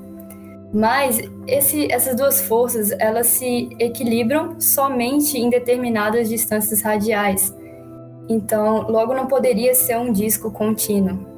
[0.72, 7.54] Mas esse, essas duas forças elas se equilibram somente em determinadas distâncias radiais.
[8.28, 11.34] Então, logo não poderia ser um disco contínuo.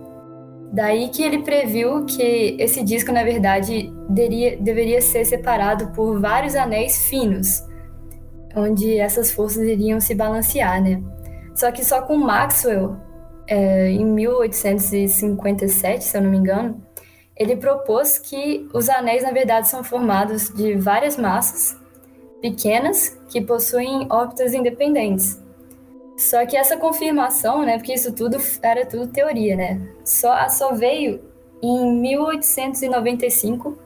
[0.72, 6.55] Daí que ele previu que esse disco, na verdade, deveria, deveria ser separado por vários
[6.55, 7.64] anéis finos,
[8.55, 11.03] onde essas forças iriam se balancear, né?
[11.55, 12.96] Só que só com Maxwell,
[13.46, 16.83] é, em 1857, se eu não me engano,
[17.37, 21.77] ele propôs que os anéis, na verdade, são formados de várias massas
[22.40, 25.40] pequenas que possuem órbitas independentes.
[26.16, 31.20] Só que essa confirmação, né, porque isso tudo era tudo teoria, né, só, só veio
[31.62, 33.79] em 1895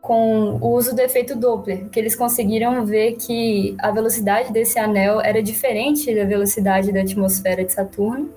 [0.00, 5.20] com o uso do efeito Doppler, que eles conseguiram ver que a velocidade desse anel
[5.20, 8.30] era diferente da velocidade da atmosfera de Saturno.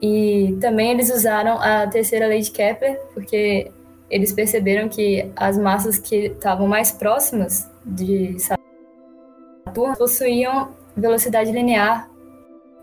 [0.00, 3.70] E também eles usaram a terceira lei de Kepler, porque
[4.08, 12.08] eles perceberam que as massas que estavam mais próximas de Saturno possuíam velocidade linear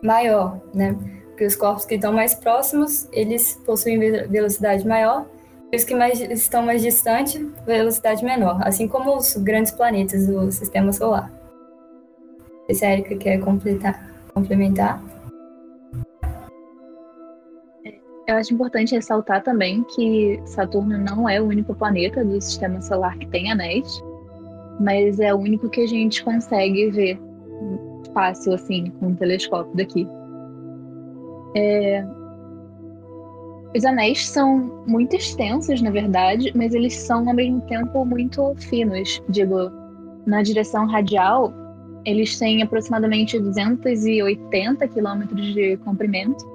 [0.03, 0.95] maior, né?
[1.29, 5.25] Porque os corpos que estão mais próximos, eles possuem velocidade maior,
[5.71, 10.51] e os que mais, estão mais distantes, velocidade menor, assim como os grandes planetas do
[10.51, 11.31] sistema solar.
[12.71, 15.03] Se a Erika quer completar, complementar.
[18.27, 23.17] Eu acho importante ressaltar também que Saturno não é o único planeta do sistema solar
[23.17, 24.01] que tem anéis,
[24.79, 27.19] mas é o único que a gente consegue ver
[28.11, 30.07] fácil, assim, com um telescópio daqui.
[31.55, 32.05] É...
[33.75, 39.21] Os anéis são muito extensos, na verdade, mas eles são ao mesmo tempo muito finos.
[39.29, 39.71] Digo,
[40.27, 41.51] na direção radial,
[42.05, 46.45] eles têm aproximadamente 280 quilômetros de comprimento,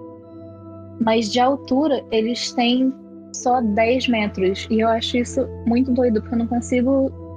[1.00, 2.92] mas de altura eles têm
[3.32, 4.66] só 10 metros.
[4.70, 7.27] E eu acho isso muito doido, porque eu não consigo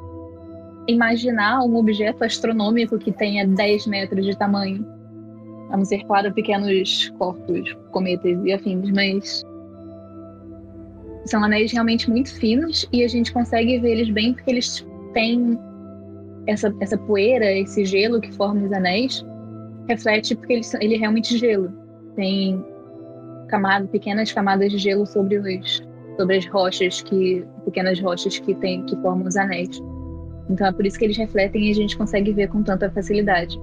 [0.87, 4.85] imaginar um objeto astronômico que tenha 10 metros de tamanho.
[5.69, 9.43] A não ser, claro, pequenos corpos, cometas e afins, mas
[11.25, 15.57] são anéis realmente muito finos e a gente consegue ver eles bem porque eles têm
[16.47, 19.25] essa, essa poeira, esse gelo que forma os anéis,
[19.87, 21.71] reflete porque ele, ele é realmente gelo.
[22.15, 22.63] Tem
[23.47, 28.83] camada, pequenas camadas de gelo sobre os sobre as rochas que pequenas rochas que tem
[28.85, 29.81] que formam os anéis.
[30.51, 33.59] Então é por isso que eles refletem e a gente consegue ver com tanta facilidade.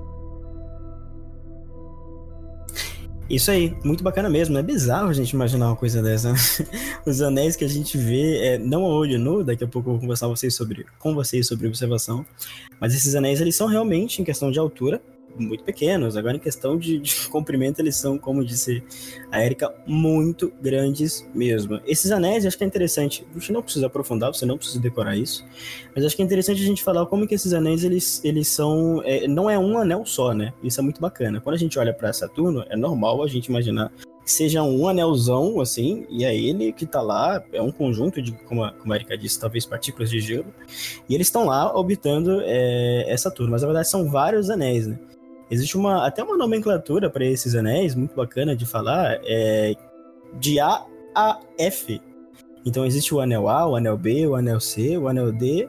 [3.29, 4.57] Isso aí, muito bacana mesmo.
[4.57, 6.33] É bizarro a gente imaginar uma coisa dessa.
[7.05, 9.93] Os anéis que a gente vê, é, não a olho nu, daqui a pouco eu
[9.93, 12.25] vou conversar vocês sobre, com vocês sobre observação.
[12.81, 15.03] Mas esses anéis, eles são realmente, em questão de altura,
[15.39, 16.17] muito pequenos.
[16.17, 18.83] Agora, em questão de, de comprimento, eles são, como disse
[19.31, 21.81] a Erika, muito grandes mesmo.
[21.87, 23.27] Esses anéis, acho que é interessante.
[23.35, 25.45] Você não precisa aprofundar, você não precisa decorar isso.
[25.95, 29.03] Mas acho que é interessante a gente falar como que esses anéis, eles, eles são.
[29.05, 30.53] É, não é um anel só, né?
[30.63, 31.41] Isso é muito bacana.
[31.41, 33.93] Quando a gente olha para Saturno, é normal a gente imaginar
[34.29, 38.33] que seja um anelzão, assim, e é ele que tá lá, é um conjunto de,
[38.45, 40.53] como a, como a Erika disse, talvez partículas de gelo,
[41.09, 44.99] e eles estão lá orbitando é, Saturno, mas na verdade são vários anéis, né?
[45.51, 49.75] Existe uma até uma nomenclatura para esses anéis, muito bacana de falar, é
[50.39, 50.85] de A
[51.15, 52.01] a F.
[52.65, 55.69] Então existe o anel A, o anel B, o anel C, o anel D,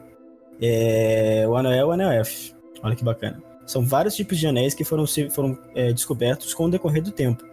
[0.60, 2.54] é, o anel E, o anel F.
[2.82, 3.42] Olha que bacana.
[3.66, 7.44] São vários tipos de anéis que foram, foram é, descobertos com o decorrer do tempo.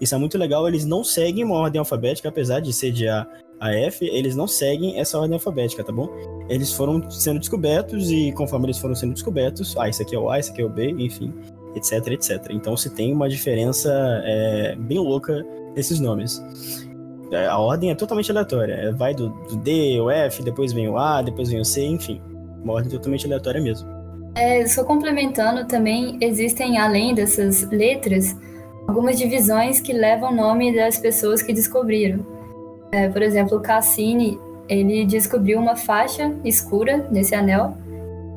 [0.00, 3.26] Isso é muito legal, eles não seguem uma ordem alfabética, apesar de ser de A
[3.58, 6.08] a F, eles não seguem essa ordem alfabética, tá bom?
[6.48, 10.30] Eles foram sendo descobertos e conforme eles foram sendo descobertos, ah, esse aqui é o
[10.30, 11.32] A, esse aqui é o B, enfim,
[11.76, 12.46] etc, etc.
[12.50, 13.90] Então se tem uma diferença
[14.24, 15.44] é, bem louca
[15.76, 16.42] nesses nomes.
[17.30, 18.74] É, a ordem é totalmente aleatória.
[18.74, 21.84] É, vai do, do, D, o F, depois vem o A, depois vem o C,
[21.84, 22.20] enfim.
[22.62, 23.88] Uma ordem totalmente aleatória mesmo.
[24.34, 28.36] É, só complementando também, existem, além dessas letras,
[28.86, 32.24] algumas divisões que levam o nome das pessoas que descobriram.
[32.92, 37.76] É, por exemplo, Cassini, ele descobriu uma faixa escura nesse anel,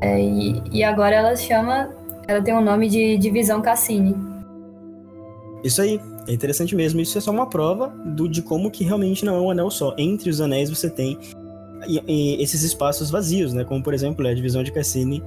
[0.02, 1.90] é, e, e agora ela chama
[2.30, 4.16] ela tem o nome de Divisão Cassini.
[5.64, 6.00] Isso aí.
[6.28, 7.02] É interessante mesmo.
[7.02, 9.96] Isso é só uma prova do, de como que realmente não é um anel só.
[9.98, 11.18] Entre os anéis você tem
[12.08, 13.64] esses espaços vazios, né?
[13.64, 15.24] Como, por exemplo, a divisão de Cassini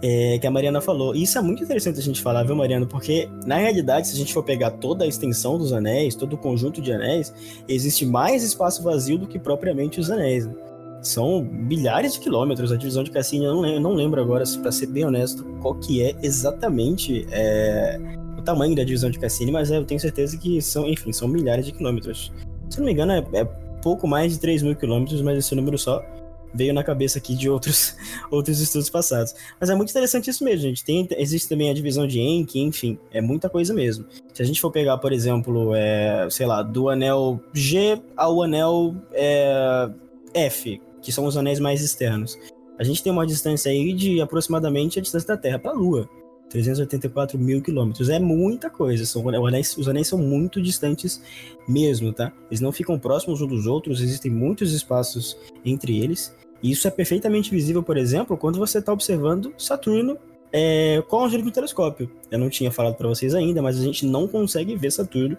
[0.00, 1.14] é, que a Mariana falou.
[1.14, 2.86] E isso é muito interessante a gente falar, viu, Mariana?
[2.86, 6.38] Porque, na realidade, se a gente for pegar toda a extensão dos anéis, todo o
[6.38, 7.34] conjunto de anéis,
[7.68, 10.46] existe mais espaço vazio do que propriamente os anéis.
[10.46, 10.54] Né?
[11.02, 12.72] São bilhares de quilômetros.
[12.72, 15.74] A divisão de Cassini, eu não lembro, não lembro agora, para ser bem honesto, qual
[15.74, 17.98] que é exatamente é,
[18.38, 21.28] o tamanho da divisão de Cassini, mas é, eu tenho certeza que são, enfim, são
[21.28, 22.32] milhares de quilômetros.
[22.68, 23.44] Se não me engano, é, é
[23.82, 26.04] pouco mais de 3 mil quilômetros, mas esse número só
[26.52, 27.96] veio na cabeça aqui de outros,
[28.30, 29.34] outros estudos passados.
[29.58, 30.84] Mas é muito interessante isso mesmo, gente.
[30.84, 34.04] Tem, existe também a divisão de Enki, enfim, é muita coisa mesmo.
[34.32, 38.94] Se a gente for pegar, por exemplo, é, sei lá, do anel G ao anel
[39.12, 39.88] é,
[40.34, 42.38] F, que são os anéis mais externos,
[42.78, 46.08] a gente tem uma distância aí de aproximadamente a distância da Terra para a Lua.
[46.48, 48.08] 384 mil quilômetros.
[48.08, 49.06] É muita coisa.
[49.06, 51.22] São, anéis, os anéis são muito distantes
[51.68, 52.32] mesmo, tá?
[52.50, 56.34] Eles não ficam próximos uns dos outros, existem muitos espaços entre eles.
[56.62, 60.18] E isso é perfeitamente visível, por exemplo, quando você está observando Saturno
[60.52, 62.10] é, com a ajuda telescópio.
[62.30, 65.38] Eu não tinha falado para vocês ainda, mas a gente não consegue ver Saturno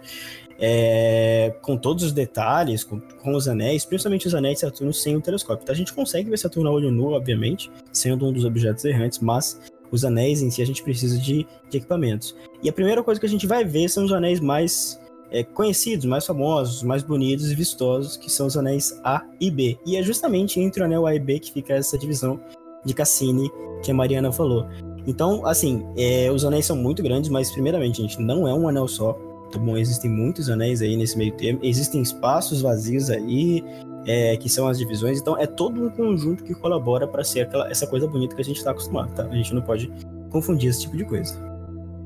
[0.63, 5.15] é, com todos os detalhes, com, com, os anéis, principalmente os anéis de Saturno sem
[5.15, 5.63] o telescópio.
[5.63, 9.17] Então, a gente consegue ver Saturno a olho nu, obviamente, sendo um dos objetos errantes,
[9.19, 9.59] mas
[9.91, 12.35] os anéis em si a gente precisa de, de equipamentos.
[12.61, 16.05] E a primeira coisa que a gente vai ver são os anéis mais é, conhecidos,
[16.05, 19.79] mais famosos, mais bonitos e vistosos, que são os anéis A e B.
[19.83, 22.39] E é justamente entre o anel A e B que fica essa divisão
[22.85, 23.49] de Cassini
[23.83, 24.67] que a Mariana falou.
[25.07, 28.87] Então, assim, é, os anéis são muito grandes, mas primeiramente, gente, não é um anel
[28.87, 29.17] só.
[29.51, 29.75] Tá bom?
[29.75, 33.63] Existem muitos anéis aí nesse meio termo, existem espaços vazios aí,
[34.05, 35.19] é, que são as divisões.
[35.19, 38.45] Então é todo um conjunto que colabora para ser aquela, essa coisa bonita que a
[38.45, 39.25] gente está acostumado, tá?
[39.25, 39.91] A gente não pode
[40.29, 41.51] confundir esse tipo de coisa.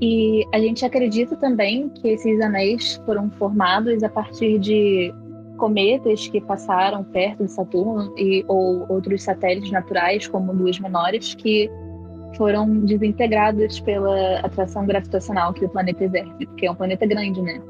[0.01, 5.13] E a gente acredita também que esses anéis foram formados a partir de
[5.57, 11.69] cometas que passaram perto de Saturno e ou outros satélites naturais, como luas menores, que
[12.37, 17.61] foram desintegrados pela atração gravitacional que o planeta exerce, porque é um planeta grande, né?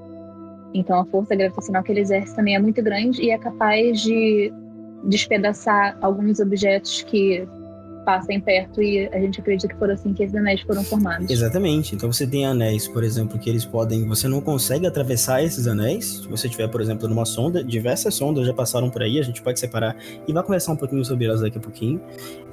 [0.73, 4.51] Então a força gravitacional que ele exerce também é muito grande e é capaz de
[5.05, 7.47] despedaçar alguns objetos que
[8.05, 11.29] passem perto e a gente acredita que foram assim que esses anéis foram formados.
[11.29, 11.95] Exatamente.
[11.95, 14.07] Então você tem anéis, por exemplo, que eles podem.
[14.07, 16.21] Você não consegue atravessar esses anéis.
[16.21, 19.41] Se você tiver, por exemplo, numa sonda, diversas sondas já passaram por aí, a gente
[19.41, 21.99] pode separar e vai conversar um pouquinho sobre elas daqui a pouquinho.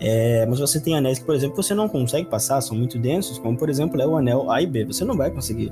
[0.00, 3.38] É, mas você tem anéis que, por exemplo, você não consegue passar, são muito densos,
[3.38, 4.86] como por exemplo é o anel A e B.
[4.86, 5.70] Você não vai conseguir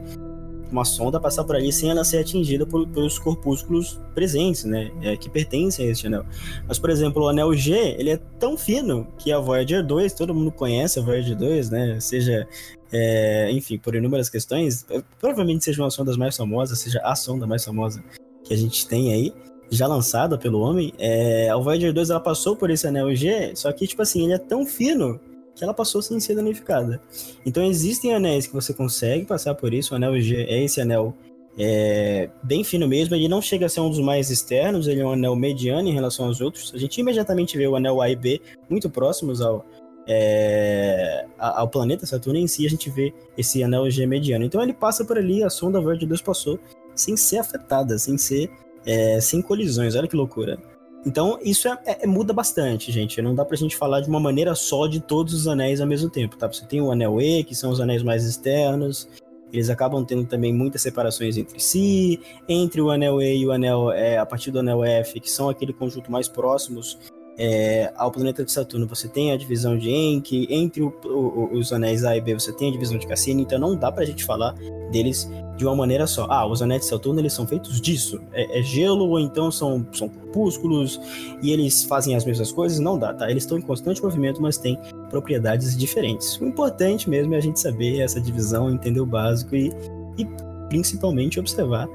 [0.71, 5.17] uma sonda passar por ali sem ela ser atingida por, pelos corpúsculos presentes, né, é,
[5.17, 6.25] que pertencem a esse anel.
[6.67, 10.35] Mas, por exemplo, o anel G, ele é tão fino que a Voyager 2, todo
[10.35, 12.47] mundo conhece a Voyager 2, né, seja,
[12.93, 17.47] é, enfim, por inúmeras questões, é, provavelmente seja uma sonda mais famosa, seja a sonda
[17.47, 18.03] mais famosa
[18.45, 19.33] que a gente tem aí,
[19.71, 23.73] já lançada pelo homem, é, a Voyager 2 ela passou por esse anel G, só
[23.73, 25.21] que, tipo assim, ele é tão fino
[25.61, 27.01] que ela passou sem ser danificada.
[27.45, 29.93] Então existem anéis que você consegue passar por isso.
[29.93, 31.15] O anel G é esse anel
[31.59, 33.15] é, bem fino mesmo.
[33.15, 35.93] Ele não chega a ser um dos mais externos, ele é um anel mediano em
[35.93, 36.73] relação aos outros.
[36.75, 39.65] A gente imediatamente vê o anel A e B muito próximos ao,
[40.09, 44.45] é, ao planeta Saturno em si, a gente vê esse anel G mediano.
[44.45, 46.59] Então ele passa por ali, a sonda Verde 2 passou
[46.95, 48.51] sem ser afetada, sem ser
[48.85, 49.95] é, sem colisões.
[49.95, 50.59] Olha que loucura.
[51.05, 53.23] Então, isso é, é, muda bastante, gente.
[53.23, 56.11] Não dá pra gente falar de uma maneira só de todos os anéis ao mesmo
[56.11, 56.47] tempo, tá?
[56.47, 59.09] Você tem o anel E, que são os anéis mais externos.
[59.53, 62.21] Eles acabam tendo também muitas separações entre si.
[62.49, 65.49] Entre o anel E e o anel, é, a partir do anel F, que são
[65.49, 66.99] aquele conjunto mais próximos
[67.43, 70.47] é, ao planeta de Saturno, você tem a divisão de Enki.
[70.51, 73.41] Entre o, o, os anéis A e B, você tem a divisão de Cassini.
[73.41, 74.55] Então, não dá pra gente falar
[74.93, 75.27] deles
[75.57, 76.27] de uma maneira só.
[76.29, 78.21] Ah, os anéis de Saturno eles são feitos disso.
[78.35, 81.01] É, é, gelo ou então são, são corpúsculos
[81.43, 82.79] e eles fazem as mesmas coisas?
[82.79, 83.31] Não dá, tá?
[83.31, 86.39] Eles estão em constante movimento, mas têm propriedades diferentes.
[86.43, 89.73] O importante mesmo é a gente saber essa divisão, entender o básico e,
[90.19, 90.27] e
[90.69, 91.89] principalmente observar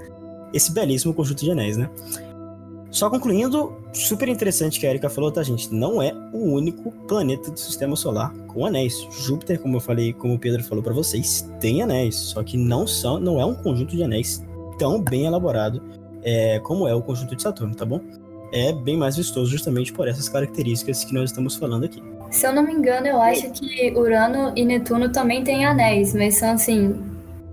[0.51, 1.87] esse belíssimo conjunto de anéis, né?
[2.95, 5.69] Só concluindo, super interessante que a Erika falou, tá, gente?
[5.73, 9.05] Não é o único planeta do sistema solar com anéis.
[9.11, 12.87] Júpiter, como eu falei, como o Pedro falou para vocês, tem anéis, só que não
[12.87, 14.41] são, não é um conjunto de anéis
[14.79, 15.83] tão bem elaborado
[16.23, 17.99] é, como é o conjunto de Saturno, tá bom?
[18.53, 22.01] É bem mais vistoso justamente por essas características que nós estamos falando aqui.
[22.31, 26.37] Se eu não me engano, eu acho que Urano e Netuno também têm anéis, mas
[26.37, 26.95] são assim,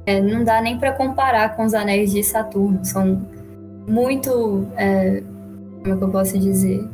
[0.06, 2.84] é, não dá nem para comparar com os anéis de Saturno.
[2.84, 3.20] São
[3.88, 5.20] muito é,
[5.82, 6.88] como é que eu posso dizer?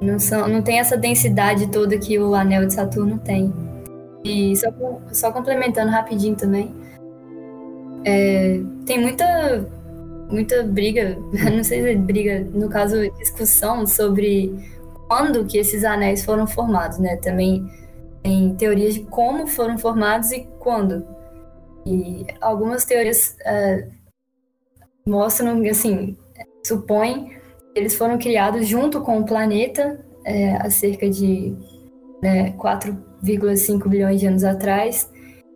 [0.00, 3.52] Não, são, não tem essa densidade toda que o anel de Saturno tem.
[4.24, 4.68] E só,
[5.12, 6.74] só complementando rapidinho também,
[8.04, 9.68] é, tem muita,
[10.30, 11.18] muita briga,
[11.54, 14.54] não sei se é briga, no caso, discussão sobre
[15.06, 17.16] quando que esses anéis foram formados, né?
[17.16, 17.68] Também
[18.22, 21.06] tem teorias de como foram formados e quando.
[21.84, 23.88] E algumas teorias é,
[25.06, 26.16] mostram, assim,
[26.64, 27.39] supõem
[27.74, 31.54] eles foram criados junto com o planeta é, há cerca de
[32.22, 35.10] né, 4,5 bilhões de anos atrás.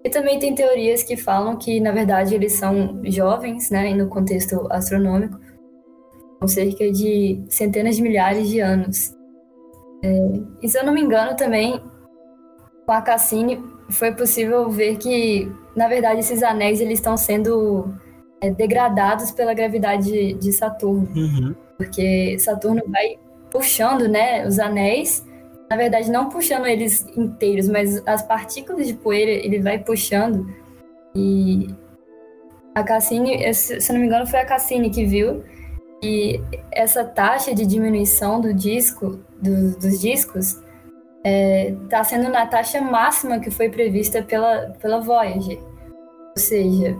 [0.04, 4.66] E também tem teorias que falam que, na verdade, eles são jovens, né, no contexto
[4.70, 5.38] astronômico,
[6.40, 9.14] com cerca de centenas de milhares de anos.
[10.02, 11.80] É, e se eu não me engano, também,
[12.84, 17.94] com a Cassini, foi possível ver que, na verdade, esses anéis eles estão sendo
[18.42, 21.08] é, degradados pela gravidade de, de Saturno.
[21.16, 21.54] Uhum.
[21.76, 23.16] Porque Saturno vai
[23.50, 25.24] puxando né, os anéis
[25.74, 30.46] na verdade, não puxando eles inteiros, mas as partículas de poeira ele vai puxando.
[31.14, 31.68] E
[32.74, 35.42] a Cassini, se não me engano, foi a Cassini que viu
[36.00, 40.62] que essa taxa de diminuição do disco, do, dos discos, está
[41.24, 45.58] é, tá sendo na taxa máxima que foi prevista pela, pela Voyager.
[45.58, 46.96] Ou seja,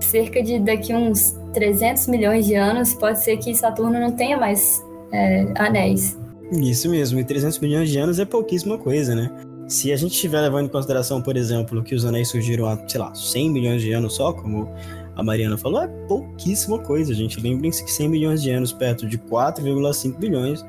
[0.00, 4.82] cerca de daqui uns 300 milhões de anos, pode ser que Saturno não tenha mais
[5.12, 6.18] é, anéis.
[6.52, 9.30] Isso mesmo, e 300 milhões de anos é pouquíssima coisa, né?
[9.66, 12.98] Se a gente estiver levando em consideração, por exemplo, que os anéis surgiram há, sei
[12.98, 14.66] lá, 100 milhões de anos só, como
[15.14, 17.38] a Mariana falou, é pouquíssima coisa, gente.
[17.38, 20.64] Lembrem-se que 100 milhões de anos perto de 4,5 bilhões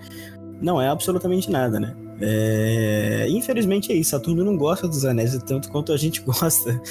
[0.62, 1.96] não é absolutamente nada, né?
[2.22, 3.28] É...
[3.30, 6.82] Infelizmente é isso, Saturno não gosta dos anéis tanto quanto a gente gosta.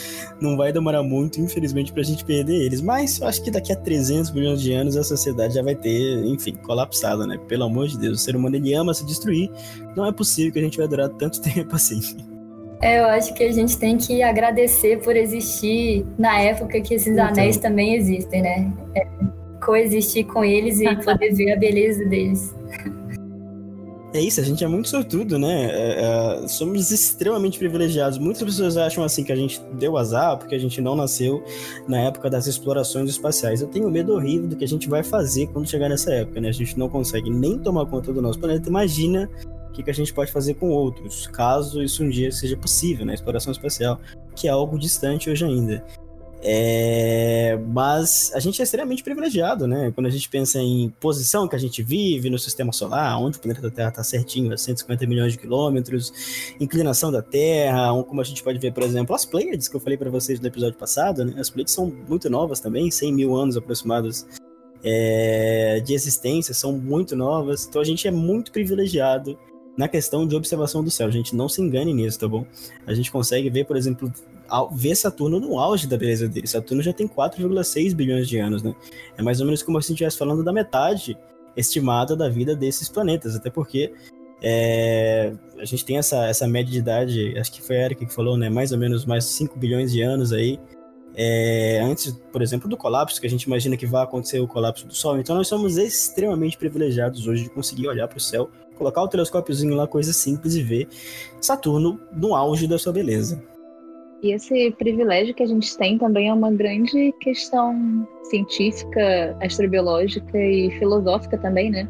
[0.41, 2.81] Não vai demorar muito, infelizmente, pra gente perder eles.
[2.81, 6.25] Mas eu acho que daqui a 300 milhões de anos a sociedade já vai ter,
[6.25, 7.39] enfim, colapsado, né?
[7.49, 9.51] Pelo amor de Deus, o ser humano ele ama se destruir.
[9.97, 12.01] Não é possível que a gente vai durar tanto tempo assim.
[12.81, 17.13] É, eu acho que a gente tem que agradecer por existir na época que esses
[17.13, 17.27] então.
[17.27, 18.73] anéis também existem, né?
[18.95, 19.05] É,
[19.65, 22.55] coexistir com eles e poder ver a beleza deles.
[24.15, 25.67] É isso, a gente é muito sortudo, né?
[25.71, 28.19] É, é, somos extremamente privilegiados.
[28.19, 31.45] Muitas pessoas acham assim que a gente deu azar porque a gente não nasceu
[31.87, 33.61] na época das explorações espaciais.
[33.61, 36.49] Eu tenho medo horrível do que a gente vai fazer quando chegar nessa época, né?
[36.49, 38.71] A gente não consegue nem tomar conta do nosso planeta.
[38.71, 39.29] Imagina
[39.69, 43.05] o que, que a gente pode fazer com outros, caso isso um dia seja possível,
[43.05, 43.13] né?
[43.13, 44.01] Exploração espacial,
[44.35, 45.85] que é algo distante hoje ainda.
[46.41, 49.91] É, mas a gente é extremamente privilegiado, né?
[49.93, 53.41] Quando a gente pensa em posição que a gente vive no sistema solar, onde o
[53.41, 56.13] planeta Terra está certinho, a 150 milhões de quilômetros,
[56.61, 59.99] inclinação da Terra, como a gente pode ver, por exemplo, as Pleiades que eu falei
[59.99, 61.35] para vocês no episódio passado, né?
[61.39, 64.25] As Pleiades são muito novas também, 100 mil anos aproximados
[64.85, 69.37] é, de existência, são muito novas, então a gente é muito privilegiado
[69.77, 71.07] na questão de observação do céu.
[71.07, 72.45] A gente não se engane nisso, tá bom?
[72.85, 74.13] A gente consegue ver, por exemplo,
[74.73, 76.47] ver Saturno no auge da beleza dele.
[76.47, 78.75] Saturno já tem 4,6 bilhões de anos, né?
[79.17, 81.17] É mais ou menos como se a gente estivesse falando da metade
[81.57, 83.93] estimada da vida desses planetas, até porque
[84.41, 88.15] é, a gente tem essa, essa média de idade, acho que foi a Erika que
[88.15, 88.49] falou, né?
[88.49, 90.59] Mais ou menos mais 5 bilhões de anos aí.
[91.15, 94.87] É, antes, por exemplo, do colapso, que a gente imagina que vai acontecer o colapso
[94.87, 95.19] do Sol.
[95.19, 99.75] Então nós somos extremamente privilegiados hoje de conseguir olhar para o céu, colocar o telescópiozinho
[99.75, 100.89] lá, coisa simples, e ver
[101.41, 103.43] Saturno no auge da sua beleza.
[104.23, 110.71] E esse privilégio que a gente tem também é uma grande questão científica, astrobiológica e
[110.79, 111.89] filosófica também, né?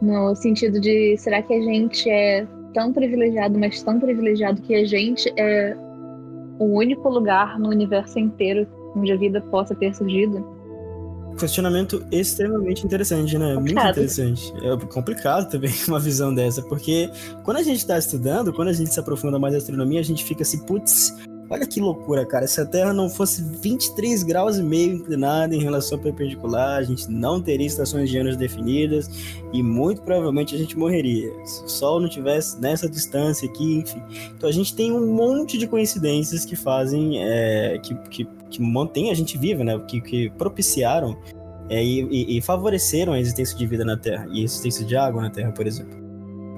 [0.00, 4.84] No sentido de será que a gente é tão privilegiado, mas tão privilegiado que a
[4.84, 5.74] gente é
[6.58, 10.44] o único lugar no universo inteiro onde a vida possa ter surgido?
[11.38, 13.54] Questionamento extremamente interessante, né?
[13.54, 13.84] Complicado.
[13.84, 14.52] Muito interessante.
[14.62, 17.10] É complicado também uma visão dessa, porque
[17.42, 20.24] quando a gente está estudando, quando a gente se aprofunda mais na astronomia, a gente
[20.24, 21.14] fica assim, putz,
[21.52, 22.46] olha que loucura, cara.
[22.46, 27.10] Se a Terra não fosse 23 graus e meio inclinada em relação perpendicular, a gente
[27.10, 29.10] não teria estações de anos definidas
[29.52, 31.30] e muito provavelmente a gente morreria.
[31.44, 34.02] Se o Sol não tivesse nessa distância aqui, enfim.
[34.36, 39.10] Então a gente tem um monte de coincidências que fazem, é, que, que que mantém
[39.10, 39.78] a gente viva, né?
[39.88, 41.16] Que, que propiciaram
[41.68, 45.22] é, e, e, favoreceram a existência de vida na Terra e a existência de água
[45.22, 46.02] na Terra, por exemplo.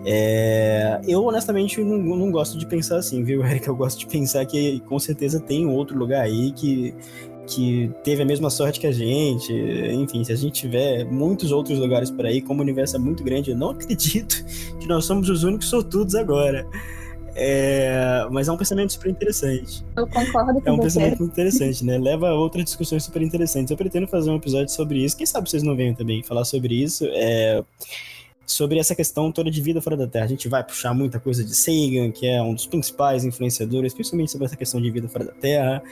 [0.06, 3.66] É, eu honestamente não, não, gosto de pensar assim, viu, Eric?
[3.68, 6.94] Eu gosto de pensar que com certeza tem outro lugar aí que,
[7.46, 9.52] que teve a mesma sorte que a gente.
[9.52, 13.22] Enfim, se a gente tiver muitos outros lugares por aí, como o universo é muito
[13.22, 14.44] grande, eu não acredito
[14.80, 16.66] que nós somos os únicos sortudos agora.
[17.34, 19.84] É, mas é um pensamento super interessante.
[19.96, 20.82] Eu concordo com É um você.
[20.84, 21.98] pensamento muito interessante, né?
[21.98, 23.70] Leva a outras discussões super interessantes.
[23.70, 25.16] Eu pretendo fazer um episódio sobre isso.
[25.16, 27.04] Quem sabe vocês não venham também falar sobre isso.
[27.12, 27.62] É,
[28.46, 30.26] sobre essa questão toda de vida fora da Terra.
[30.26, 34.30] A gente vai puxar muita coisa de Sagan, que é um dos principais influenciadores, principalmente
[34.30, 35.82] sobre essa questão de vida fora da Terra.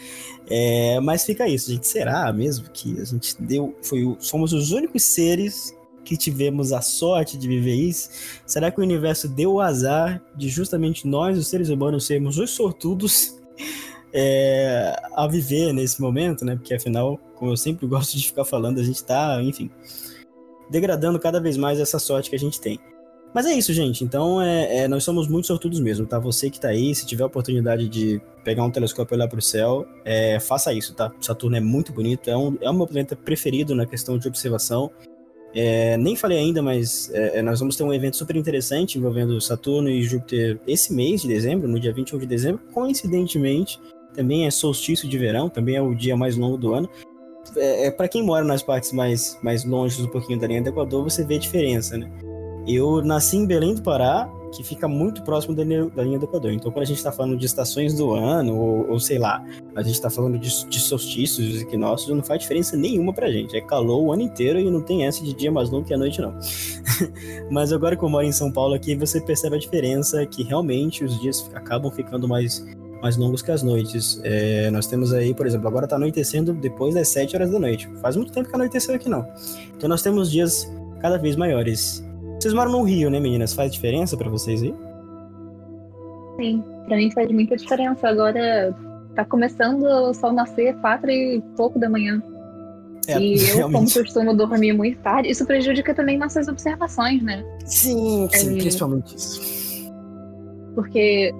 [0.48, 1.86] É, mas fica isso, gente.
[1.88, 3.74] Será mesmo que a gente deu.
[3.82, 5.74] Foi, fomos os únicos seres
[6.04, 8.10] que tivemos a sorte de viver isso?
[8.46, 12.50] Será que o universo deu o azar de justamente nós, os seres humanos, sermos os
[12.50, 13.40] sortudos
[14.12, 16.56] é, a viver nesse momento, né?
[16.56, 19.70] Porque afinal, como eu sempre gosto de ficar falando, a gente tá, enfim,
[20.70, 22.78] degradando cada vez mais essa sorte que a gente tem.
[23.34, 24.04] Mas é isso, gente.
[24.04, 26.18] Então, é, é, nós somos muito sortudos mesmo, tá?
[26.18, 29.40] Você que tá aí, se tiver a oportunidade de pegar um telescópio e olhar pro
[29.40, 31.10] céu, é, faça isso, tá?
[31.20, 34.90] Saturno é muito bonito, é, um, é o meu planeta preferido na questão de observação.
[35.54, 39.38] É, nem falei ainda, mas é, é, nós vamos ter um evento super interessante envolvendo
[39.40, 42.62] Saturno e Júpiter esse mês de dezembro, no dia 21 de dezembro.
[42.72, 43.78] Coincidentemente,
[44.14, 46.88] também é solstício de verão, também é o dia mais longo do ano.
[47.56, 50.70] É, é para quem mora nas partes mais, mais longe um pouquinho da linha do
[50.70, 52.10] Equador, você vê a diferença, né?
[52.66, 56.52] Eu nasci em Belém do Pará, que fica muito próximo da linha, do Equador.
[56.52, 59.44] Então, quando a gente está falando de estações do ano, ou, ou sei lá,
[59.74, 63.56] a gente está falando de, de solstícios, de equinócios, não faz diferença nenhuma pra gente.
[63.56, 65.98] É calor o ano inteiro e não tem essa de dia mais longo que a
[65.98, 66.34] noite, não.
[67.50, 71.02] Mas agora que eu moro em São Paulo aqui, você percebe a diferença que realmente
[71.02, 72.64] os dias acabam ficando mais
[73.02, 74.20] mais longos que as noites.
[74.22, 77.90] É, nós temos aí, por exemplo, agora está anoitecendo depois das 7 horas da noite.
[78.00, 79.26] Faz muito tempo que anoiteceu aqui não.
[79.76, 82.04] Então nós temos dias cada vez maiores.
[82.42, 83.54] Vocês moram no Rio, né, meninas?
[83.54, 84.74] Faz diferença para vocês aí?
[86.36, 88.08] Sim, para mim faz muita diferença.
[88.08, 88.74] Agora
[89.14, 92.20] tá começando o sol nascer quatro e pouco da manhã.
[93.06, 93.94] É, e eu, realmente.
[93.94, 97.44] como costumo dormir muito tarde, isso prejudica também nossas observações, né?
[97.64, 99.92] Sim, sim, é, principalmente isso.
[100.74, 101.32] Porque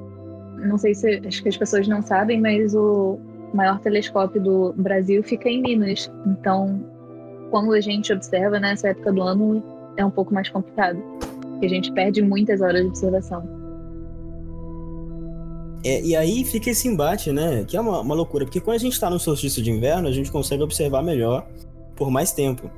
[0.57, 3.19] não sei se acho que as pessoas não sabem, mas o
[3.53, 6.09] maior telescópio do Brasil fica em Minas.
[6.25, 6.81] Então,
[7.51, 11.03] quando a gente observa nessa época do ano, é um pouco mais complicado.
[11.51, 13.63] Porque a gente perde muitas horas de observação.
[15.85, 17.65] É, e aí fica esse embate, né?
[17.67, 20.13] Que é uma, uma loucura, porque quando a gente está no solstício de inverno, a
[20.13, 21.47] gente consegue observar melhor
[21.97, 22.71] por mais tempo.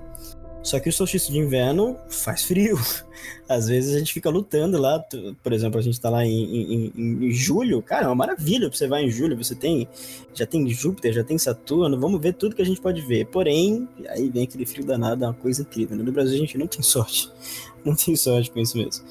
[0.65, 2.79] Só que o solstício de inverno faz frio.
[3.47, 4.99] Às vezes a gente fica lutando lá.
[5.43, 7.83] Por exemplo, a gente tá lá em, em, em, julho.
[7.83, 9.37] Cara, é uma maravilha você vai em julho.
[9.37, 9.87] Você tem.
[10.33, 12.01] Já tem Júpiter, já tem Saturno.
[12.01, 13.27] Vamos ver tudo que a gente pode ver.
[13.27, 15.99] Porém, aí vem aquele frio danado, é uma coisa incrível.
[15.99, 17.31] No Brasil a gente não tem sorte.
[17.85, 19.05] Não tem sorte com isso mesmo.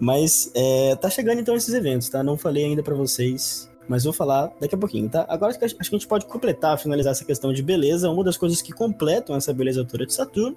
[0.00, 2.22] Mas é, tá chegando então esses eventos, tá?
[2.22, 5.26] Não falei ainda para vocês mas vou falar daqui a pouquinho, tá?
[5.28, 8.10] Agora acho que a gente pode completar, finalizar essa questão de beleza.
[8.10, 10.56] Uma das coisas que completam essa beleza toda de Saturno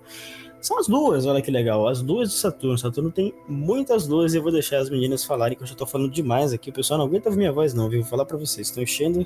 [0.59, 1.87] são as luas, olha que legal.
[1.87, 2.77] As luas de Saturno.
[2.77, 5.85] Saturno tem muitas luas e eu vou deixar as meninas falarem que eu já tô
[5.85, 6.69] falando demais aqui.
[6.69, 8.01] O pessoal não aguenta minha voz, não, viu?
[8.01, 8.67] Vou falar pra vocês.
[8.67, 9.25] Estão enchendo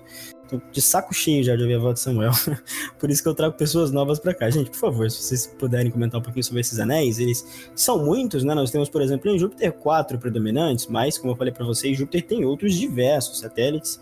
[0.51, 2.31] tô de saco cheio já de ouvir a voz de Samuel.
[2.99, 4.49] por isso que eu trago pessoas novas pra cá.
[4.49, 8.43] Gente, por favor, se vocês puderem comentar um pouquinho sobre esses anéis, eles são muitos,
[8.43, 8.53] né?
[8.53, 12.23] Nós temos, por exemplo, em Júpiter quatro predominantes, mas, como eu falei pra vocês, Júpiter
[12.23, 13.99] tem outros diversos satélites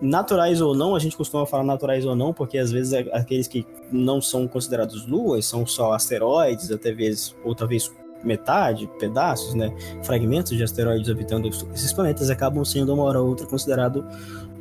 [0.00, 3.64] naturais ou não, a gente costuma falar naturais ou não, porque às vezes aqueles que
[3.90, 7.88] não são considerados luas são só asteroides, até vezes, ou talvez
[8.24, 13.46] metade, pedaços, né, fragmentos de asteroides orbitando esses planetas acabam sendo uma hora ou outra
[13.46, 14.04] considerado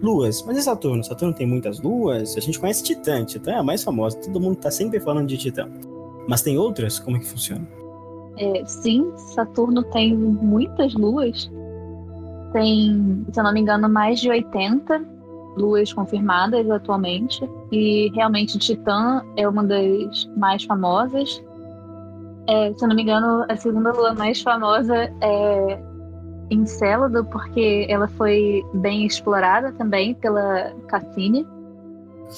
[0.02, 0.42] luas.
[0.44, 1.04] Mas e Saturno?
[1.04, 2.36] Saturno tem muitas luas.
[2.36, 4.18] A gente conhece Titã, Titã é a mais famosa.
[4.18, 5.70] Todo mundo está sempre falando de Titã.
[6.28, 7.00] Mas tem outras?
[7.00, 7.68] Como é que funciona?
[8.38, 11.52] É, sim, Saturno tem muitas luas.
[12.54, 15.06] Tem, se eu não me engano, mais de 80
[15.56, 17.48] luas confirmadas atualmente.
[17.72, 21.42] E realmente Titã é uma das mais famosas.
[22.48, 25.92] É, se eu não me engano, a segunda lua mais famosa é
[26.50, 31.48] Encélado, porque ela foi bem explorada também pela Cassini.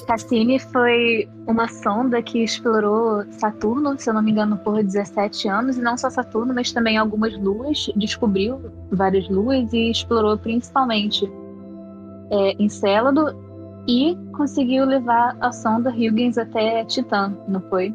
[0.06, 5.76] Cassini foi uma sonda que explorou Saturno, se eu não me engano, por 17 anos,
[5.76, 11.30] e não só Saturno, mas também algumas luas, descobriu várias luas e explorou principalmente
[12.30, 13.36] é, Encélado
[13.86, 17.94] e conseguiu levar a sonda Huygens até Titã, não foi?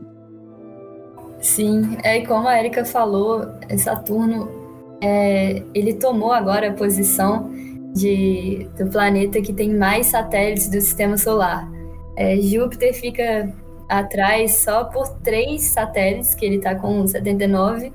[1.41, 3.45] Sim, é como a Erika falou,
[3.77, 4.49] Saturno
[5.01, 7.49] é, ele tomou agora a posição
[7.93, 11.69] de, do planeta que tem mais satélites do sistema solar.
[12.15, 13.53] É, Júpiter fica
[13.87, 17.91] atrás só por três satélites, que ele está com 79,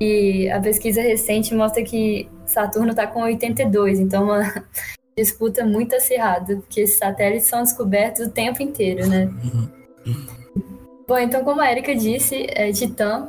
[0.00, 4.42] e a pesquisa recente mostra que Saturno está com 82, então uma
[5.16, 9.30] disputa muito acirrada, porque esses satélites são descobertos o tempo inteiro, né?
[11.06, 13.28] Bom, então como a Erika disse, é, Titã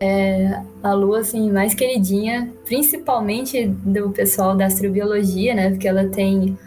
[0.00, 5.70] é a lua assim mais queridinha, principalmente do pessoal da astrobiologia, né?
[5.70, 6.58] Porque ela tem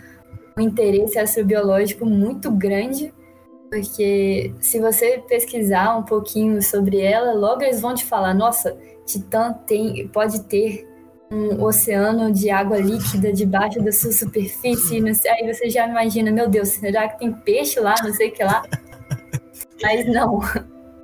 [0.58, 3.14] um interesse astrobiológico muito grande.
[3.70, 9.54] Porque se você pesquisar um pouquinho sobre ela, logo eles vão te falar: nossa, Titã
[9.68, 10.88] tem, pode ter
[11.30, 14.98] um oceano de água líquida debaixo da sua superfície.
[15.30, 17.94] Aí você já imagina: meu Deus, será que tem peixe lá?
[18.02, 18.64] Não sei o que lá.
[19.82, 20.40] Mas não.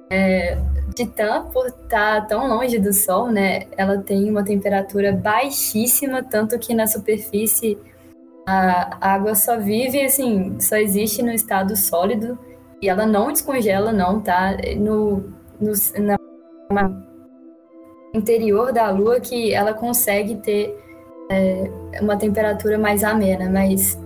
[0.10, 0.58] É,
[0.94, 6.60] Titã, por estar tá tão longe do Sol, né, ela tem uma temperatura baixíssima, tanto
[6.60, 7.78] que na superfície
[8.46, 12.38] a água só vive, assim, só existe no estado sólido
[12.82, 14.58] e ela não descongela, não, tá?
[14.78, 15.24] No,
[15.60, 16.18] no na,
[18.14, 20.78] interior da Lua que ela consegue ter
[21.32, 21.72] é,
[22.02, 23.98] uma temperatura mais amena, mas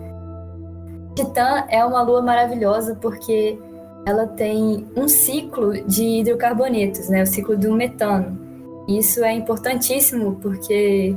[1.16, 3.60] Titã é uma lua maravilhosa porque
[4.08, 7.24] ela tem um ciclo de hidrocarbonetos, né?
[7.24, 8.40] O ciclo do metano.
[8.88, 11.14] Isso é importantíssimo porque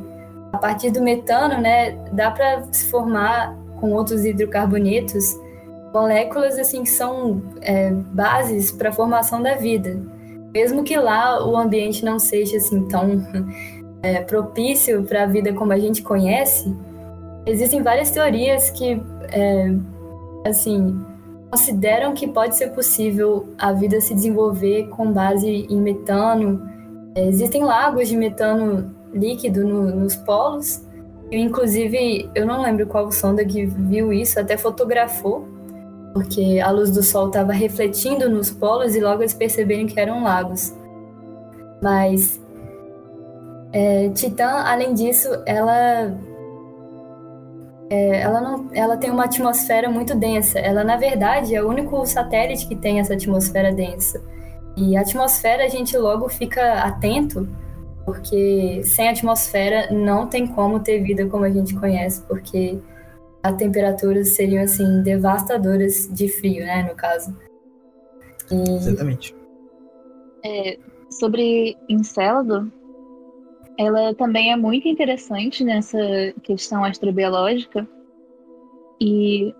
[0.52, 5.38] a partir do metano, né, dá para se formar com outros hidrocarbonetos
[5.94, 9.96] moléculas assim que são é, bases para a formação da vida.
[10.52, 13.24] Mesmo que lá o ambiente não seja assim tão
[14.02, 16.76] é, propício para a vida como a gente conhece,
[17.46, 19.76] existem várias teorias que é,
[20.44, 21.00] assim
[21.50, 26.68] consideram que pode ser possível a vida se desenvolver com base em metano.
[27.14, 30.82] É, existem lagos de metano líquido no, nos polos.
[31.30, 35.60] inclusive, eu não lembro qual sonda que viu isso, até fotografou
[36.12, 40.22] porque a luz do sol estava refletindo nos polos e logo eles perceberam que eram
[40.22, 40.74] lagos.
[41.82, 42.40] Mas
[43.72, 46.12] é, Titã, além disso, ela
[47.90, 50.60] é, ela não, ela tem uma atmosfera muito densa.
[50.60, 54.22] Ela, na verdade, é o único satélite que tem essa atmosfera densa.
[54.76, 57.48] E a atmosfera a gente logo fica atento,
[58.04, 62.78] porque sem atmosfera não tem como ter vida como a gente conhece, porque
[63.42, 67.36] as temperaturas seriam assim devastadoras de frio, né, no caso.
[68.52, 69.34] E, Exatamente.
[70.44, 70.78] É,
[71.10, 72.70] sobre Encélado,
[73.80, 75.98] ela também é muito interessante nessa
[76.42, 77.88] questão astrobiológica
[79.00, 79.54] e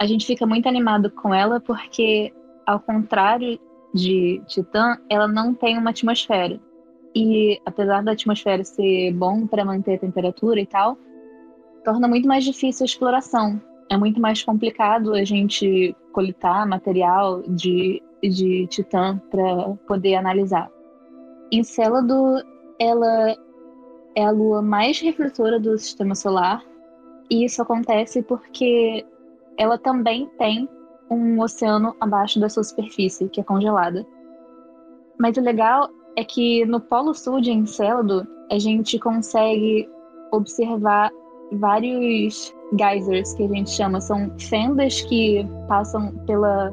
[0.00, 2.32] a gente fica muito animado com ela porque,
[2.66, 3.56] ao contrário
[3.94, 6.60] de Titã, ela não tem uma atmosfera.
[7.14, 10.98] E apesar da atmosfera ser bom para manter a temperatura e tal,
[11.84, 13.62] torna muito mais difícil a exploração.
[13.88, 20.68] É muito mais complicado a gente coletar material de, de Titã para poder analisar.
[21.52, 22.42] Encélado,
[22.80, 23.36] ela
[24.16, 26.64] é a lua mais refletora do sistema solar,
[27.30, 29.06] e isso acontece porque
[29.58, 30.68] ela também tem
[31.10, 34.06] um oceano abaixo da sua superfície, que é congelada.
[35.18, 39.88] Mas o legal é que no Polo Sul de Encélado, a gente consegue
[40.32, 41.10] observar
[41.52, 46.72] vários geysers que a gente chama, são fendas que passam pela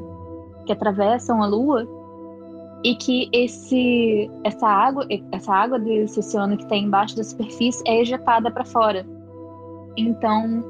[0.64, 1.86] que atravessam a lua
[2.84, 8.00] e que esse essa água essa água desse oceano que tem embaixo da superfície é
[8.00, 9.04] ejetada para fora.
[9.96, 10.62] Então,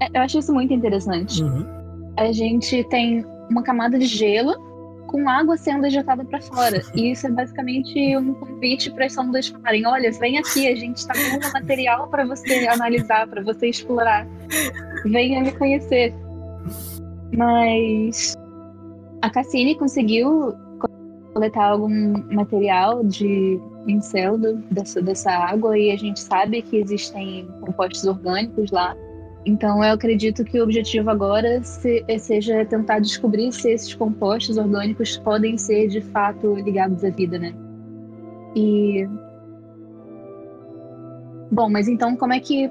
[0.00, 1.42] é, eu acho isso muito interessante.
[1.42, 1.66] Uhum.
[2.18, 4.54] A gente tem uma camada de gelo
[5.06, 6.82] com água sendo ejetada para fora.
[6.94, 10.98] E isso é basicamente um convite para as sondas falarem: olha, vem aqui, a gente
[10.98, 14.26] está com um material para você analisar, para você explorar.
[15.04, 16.14] Venha me conhecer.
[17.32, 18.36] Mas
[19.26, 20.54] a Cassini conseguiu
[21.34, 28.04] coletar algum material de Enceldo dessa, dessa água e a gente sabe que existem compostos
[28.04, 28.96] orgânicos lá
[29.46, 35.16] então, eu acredito que o objetivo agora se, seja tentar descobrir se esses compostos orgânicos
[35.18, 37.54] podem ser de fato ligados à vida, né?
[38.56, 39.08] E.
[41.48, 42.68] Bom, mas então, como é que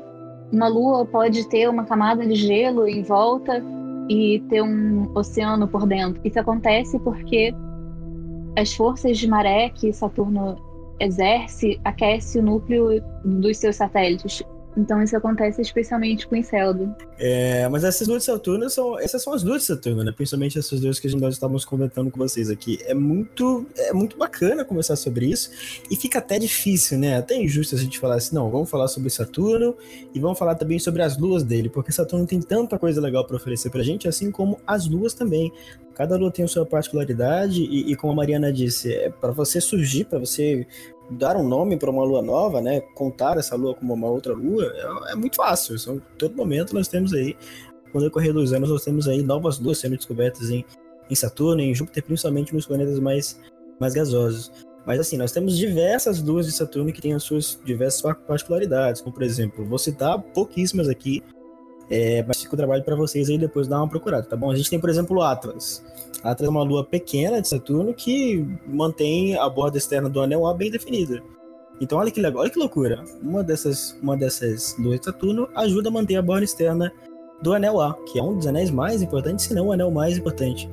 [0.51, 3.64] uma lua pode ter uma camada de gelo em volta
[4.10, 6.22] e ter um oceano por dentro?
[6.24, 7.53] Isso acontece porque
[8.58, 10.58] as forças de maré que Saturno
[10.99, 14.43] exerce aquece o núcleo dos seus satélites.
[14.78, 16.93] Então isso acontece especialmente com o Enceldo.
[17.17, 18.99] É, mas essas luas de Saturno são.
[18.99, 20.11] Essas são as de Saturno, né?
[20.11, 22.80] Principalmente essas duas que a gente, nós estávamos comentando com vocês aqui.
[22.86, 25.51] É muito, é muito bacana conversar sobre isso.
[25.89, 27.17] E fica até difícil, né?
[27.17, 29.76] Até injusto a gente falar assim, não, vamos falar sobre Saturno
[30.13, 33.36] e vamos falar também sobre as luas dele, porque Saturno tem tanta coisa legal para
[33.36, 35.51] oferecer pra gente, assim como as luas também.
[35.93, 39.61] Cada lua tem a sua particularidade, e, e como a Mariana disse, é para você
[39.61, 40.67] surgir, para você
[41.12, 42.82] dar um nome para uma lua nova, né?
[42.93, 45.78] Contar essa lua como uma outra lua é, é muito fácil.
[45.78, 47.36] São, todo momento nós temos aí,
[47.93, 50.66] no decorrer dos anos, nós temos aí novas luas sendo descobertas em,
[51.10, 53.39] em Saturno, em Júpiter, principalmente nos planetas mais,
[53.80, 54.51] mais gasosos.
[54.86, 59.14] Mas assim, nós temos diversas luas de Saturno que têm as suas diversas particularidades, como
[59.14, 61.24] por exemplo, vou citar pouquíssimas aqui.
[61.89, 64.49] É, mas fica o trabalho para vocês aí depois dar uma procurada, tá bom?
[64.49, 65.83] A gente tem, por exemplo, o Atlas.
[66.23, 70.53] Atlas é uma lua pequena de Saturno que mantém a borda externa do anel A
[70.53, 71.21] bem definida.
[71.79, 73.03] Então olha que legal, olha que loucura.
[73.21, 76.91] Uma dessas, uma dessas luas de Saturno ajuda a manter a borda externa
[77.41, 80.17] do anel A, que é um dos anéis mais importantes, se não o anel mais
[80.17, 80.69] importante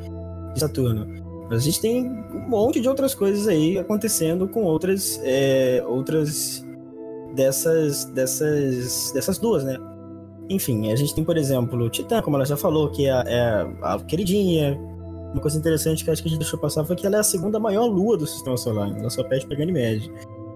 [0.54, 1.06] de Saturno.
[1.50, 6.64] Mas a gente tem um monte de outras coisas aí acontecendo com outras, é, outras
[7.34, 9.76] dessas, dessas, dessas duas, né?
[10.48, 13.98] Enfim, a gente tem, por exemplo, Titã, como ela já falou, que é, é a
[14.00, 14.78] queridinha.
[15.32, 17.24] Uma coisa interessante que acho que a gente deixou passar foi que ela é a
[17.24, 18.94] segunda maior lua do sistema solar.
[18.98, 20.12] Ela só pede pra Ganymede.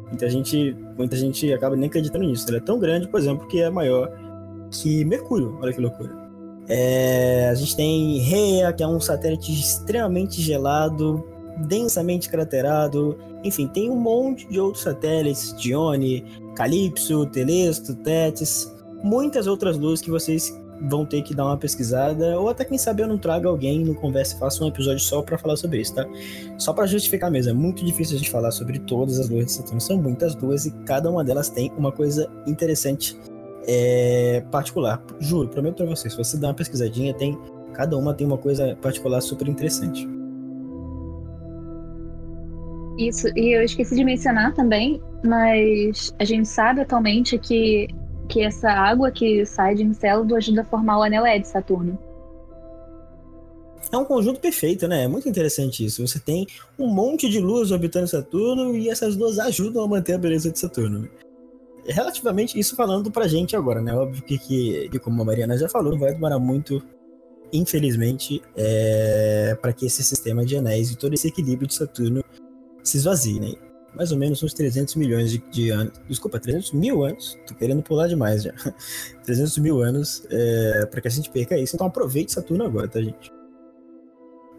[0.09, 2.47] Muita gente, muita gente acaba nem acreditando nisso.
[2.49, 4.11] Ela é tão grande, por exemplo, que é maior
[4.71, 5.59] que Mercúrio.
[5.63, 6.15] Olha que loucura.
[6.69, 11.25] É, a gente tem Rhea, que é um satélite extremamente gelado,
[11.67, 13.17] densamente craterado.
[13.43, 16.25] Enfim, tem um monte de outros satélites: Dione,
[16.55, 22.49] Calypso, Telesto, Tétis muitas outras luzes que vocês vão ter que dar uma pesquisada, ou
[22.49, 25.39] até quem sabe eu não traga alguém no Conversa e faça um episódio só para
[25.39, 26.07] falar sobre isso, tá?
[26.59, 29.53] Só para justificar mesmo, é muito difícil a gente falar sobre todas as luzes de
[29.53, 33.19] Saturno, são muitas luzes e cada uma delas tem uma coisa interessante
[33.67, 35.03] é, particular.
[35.19, 37.39] Juro, prometo para vocês, se você dá uma pesquisadinha, tem
[37.73, 40.09] cada uma tem uma coisa particular super interessante.
[42.99, 47.89] Isso, e eu esqueci de mencionar também, mas a gente sabe atualmente que
[48.27, 51.99] que essa água que sai de Encélado ajuda a formar o anel E de Saturno.
[53.93, 55.05] É um conjunto perfeito, né?
[55.05, 56.07] É muito interessante isso.
[56.07, 56.47] Você tem
[56.79, 60.59] um monte de luz orbitando Saturno e essas duas ajudam a manter a beleza de
[60.59, 61.09] Saturno.
[61.87, 63.95] É relativamente isso falando pra gente agora, né?
[63.95, 66.83] Óbvio que, que, como a Mariana já falou, vai demorar muito,
[67.53, 72.25] infelizmente, é, para que esse sistema de anéis e todo esse equilíbrio de Saturno
[72.83, 73.53] se esvazie, né?
[73.97, 75.95] Mais ou menos uns 300 milhões de, de anos.
[76.09, 77.39] Desculpa, 300 mil anos.
[77.47, 78.53] Tô querendo pular demais já.
[79.25, 81.75] 300 mil anos é, para que a gente perca isso.
[81.75, 83.33] Então aproveite Saturno agora, tá, gente?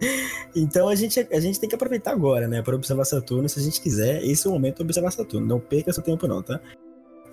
[0.55, 2.63] Então a gente, a gente tem que aproveitar agora, né?
[2.63, 4.23] Para observar Saturno, se a gente quiser.
[4.23, 5.45] Esse é o momento de observar Saturno.
[5.45, 6.59] Não perca seu tempo, não, tá?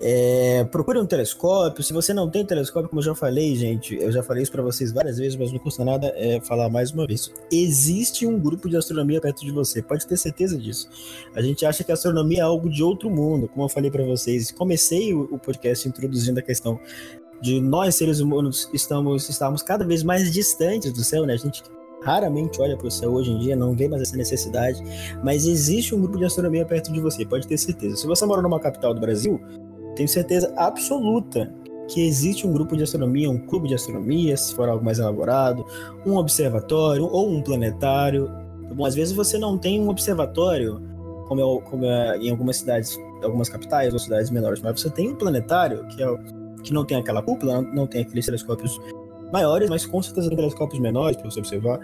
[0.01, 1.83] É, procure um telescópio.
[1.83, 4.61] Se você não tem telescópio, como eu já falei, gente, eu já falei isso para
[4.61, 7.31] vocês várias vezes, mas não custa nada é, falar mais uma vez.
[7.51, 10.89] Existe um grupo de astronomia perto de você, pode ter certeza disso.
[11.33, 14.03] A gente acha que a astronomia é algo de outro mundo, como eu falei para
[14.03, 14.51] vocês.
[14.51, 16.79] Comecei o, o, podcast introduzindo a questão
[17.41, 21.33] de nós seres humanos estamos estamos cada vez mais distantes do céu, né?
[21.33, 21.63] A gente
[22.01, 24.81] raramente olha para o céu hoje em dia, não vê mais essa necessidade,
[25.23, 27.97] mas existe um grupo de astronomia perto de você, pode ter certeza.
[27.97, 29.41] Se você mora numa capital do Brasil,
[29.95, 31.51] tenho certeza absoluta
[31.87, 35.65] que existe um grupo de astronomia, um clube de astronomia, se for algo mais elaborado,
[36.05, 38.29] um observatório ou um planetário.
[38.73, 40.81] Bom, às vezes você não tem um observatório,
[41.27, 45.09] como é, como é em algumas cidades, algumas capitais ou cidades menores, mas você tem
[45.09, 46.17] um planetário que, é,
[46.63, 48.79] que não tem aquela cúpula, não tem aqueles telescópios
[49.31, 51.79] maiores, mas com certeza tem telescópios menores para você observar.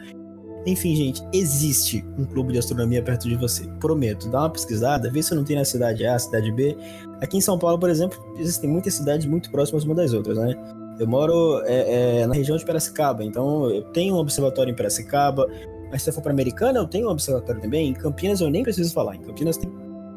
[0.66, 3.64] Enfim, gente, existe um clube de astronomia perto de você.
[3.80, 6.78] Prometo, dá uma pesquisada, vê se não tem na cidade A, cidade B.
[7.20, 10.56] Aqui em São Paulo, por exemplo, existem muitas cidades muito próximas uma das outras, né?
[11.00, 15.48] Eu moro é, é, na região de Piracicaba, então eu tenho um observatório em Piracicaba.
[15.90, 17.90] Mas se eu for para Americana, eu tenho um observatório também.
[17.90, 19.16] Em Campinas eu nem preciso falar.
[19.16, 19.70] Em Campinas tem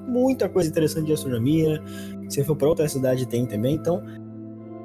[0.07, 1.83] muita coisa interessante de astronomia.
[2.29, 3.75] Se for para outra cidade, tem também.
[3.75, 4.03] Então,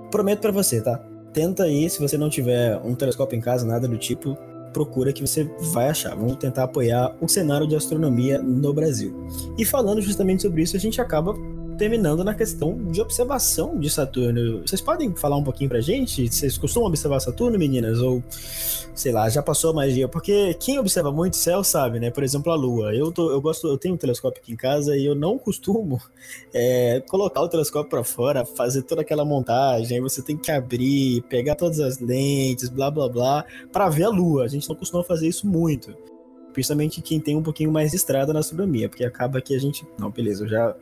[0.10, 0.98] prometo para você, tá?
[1.34, 4.36] Tenta aí, se você não tiver um telescópio em casa, nada do tipo,
[4.74, 5.44] procura que você
[5.74, 6.16] vai achar.
[6.16, 9.14] Vamos tentar apoiar o cenário de astronomia no Brasil.
[9.58, 11.34] E falando justamente sobre isso, a gente acaba
[11.80, 14.60] terminando na questão de observação de Saturno.
[14.68, 16.28] Vocês podem falar um pouquinho pra gente?
[16.28, 18.00] Vocês costumam observar Saturno, meninas?
[18.00, 18.22] Ou,
[18.94, 20.06] sei lá, já passou a magia?
[20.06, 22.12] Porque quem observa muito céu sabe, né?
[22.12, 22.94] Por exemplo, a Lua.
[22.94, 26.02] Eu, tô, eu gosto, eu tenho um telescópio aqui em casa e eu não costumo
[26.54, 29.96] é, colocar o telescópio para fora, fazer toda aquela montagem.
[29.96, 34.10] Aí você tem que abrir, pegar todas as lentes, blá blá blá, para ver a
[34.10, 34.44] Lua.
[34.44, 35.96] A gente não costuma fazer isso muito
[36.52, 39.88] principalmente quem tem um pouquinho mais de estrada na astronomia, porque acaba que a gente.
[39.98, 40.76] Não, beleza, eu já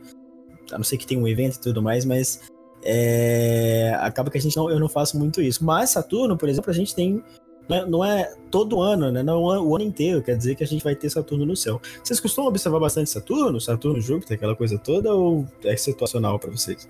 [0.72, 2.40] a não ser que tenha um evento e tudo mais, mas
[2.82, 5.64] é, acaba que a gente não, eu não faço muito isso.
[5.64, 7.22] Mas Saturno, por exemplo, a gente tem
[7.68, 9.22] não é, não é todo ano, né?
[9.22, 11.80] Não é o ano inteiro, quer dizer que a gente vai ter Saturno no céu.
[12.02, 16.88] Vocês costumam observar bastante Saturno, Saturno, Júpiter, aquela coisa toda, ou é situacional para vocês?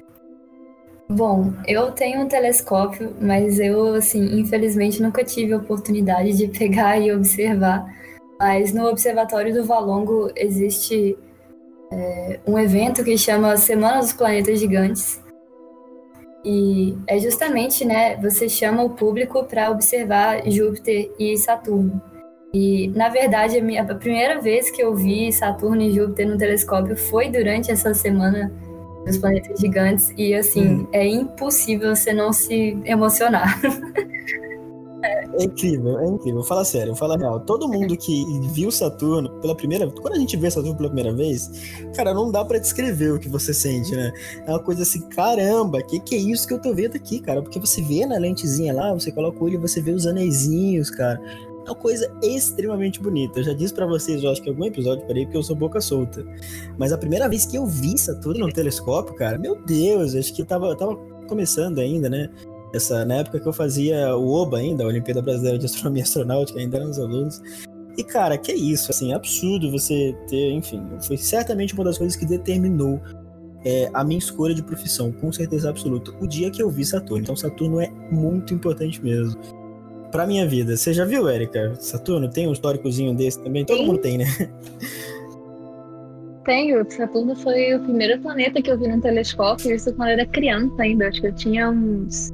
[1.11, 6.99] Bom, eu tenho um telescópio, mas eu, assim, infelizmente nunca tive a oportunidade de pegar
[6.99, 7.85] e observar.
[8.39, 11.18] Mas no Observatório do Valongo existe
[11.91, 15.20] é, um evento que chama Semana dos Planetas Gigantes.
[16.45, 22.01] E é justamente, né, você chama o público para observar Júpiter e Saturno.
[22.55, 26.39] E, na verdade, a, minha, a primeira vez que eu vi Saturno e Júpiter no
[26.39, 28.51] telescópio foi durante essa semana
[29.05, 30.89] dos planetas gigantes e assim, hum.
[30.93, 33.61] é impossível você não se emocionar.
[35.03, 36.42] É incrível, é incrível.
[36.42, 37.40] Fala sério, fala real.
[37.40, 41.14] Todo mundo que viu Saturno pela primeira vez, quando a gente vê Saturno pela primeira
[41.14, 41.51] vez,
[41.94, 44.12] cara, não dá para descrever o que você sente, né?
[44.46, 47.40] É uma coisa assim, caramba, que que é isso que eu tô vendo aqui, cara?
[47.42, 50.90] Porque você vê na lentezinha lá, você coloca o olho e você vê os anéisinhos,
[50.90, 51.20] cara.
[51.68, 53.40] É uma coisa extremamente bonita.
[53.40, 55.80] Eu já disse para vocês, eu acho que algum episódio parei porque eu sou boca
[55.82, 56.24] solta.
[56.78, 60.42] Mas a primeira vez que eu vi Saturno no telescópio, cara, meu Deus, acho que
[60.44, 60.96] tava, tava
[61.28, 62.30] começando ainda, né?
[62.73, 66.59] Essa, na época que eu fazia o OBA ainda, a Olimpíada Brasileira de Astronomia Astronáutica,
[66.59, 67.41] ainda eram os alunos.
[67.97, 71.99] E, cara, que é isso, assim, é absurdo você ter, enfim, foi certamente uma das
[71.99, 73.01] coisas que determinou
[73.64, 77.23] é, a minha escolha de profissão, com certeza absoluta, o dia que eu vi Saturno.
[77.23, 79.41] Então, Saturno é muito importante mesmo.
[80.12, 80.77] Pra minha vida.
[80.77, 81.75] Você já viu, Érica?
[81.81, 83.64] Saturno tem um históricozinho desse também?
[83.64, 83.87] Todo Sim.
[83.87, 84.25] mundo tem, né?
[86.45, 86.91] Tenho.
[86.91, 90.83] Saturno foi o primeiro planeta que eu vi no telescópio, isso quando eu era criança
[90.83, 91.09] ainda.
[91.09, 92.33] Acho que eu tinha uns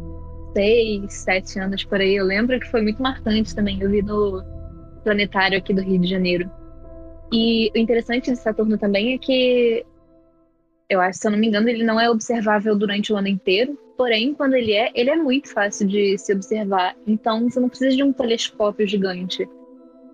[0.55, 2.14] seis, sete anos por aí.
[2.14, 3.80] Eu lembro que foi muito marcante também.
[3.82, 4.42] Eu vi no
[5.02, 6.50] planetário aqui do Rio de Janeiro.
[7.32, 9.84] E o interessante de Saturno também é que,
[10.88, 13.78] eu acho, se eu não me engano, ele não é observável durante o ano inteiro.
[13.96, 16.96] Porém, quando ele é, ele é muito fácil de se observar.
[17.07, 19.48] Então, você não precisa de um telescópio gigante.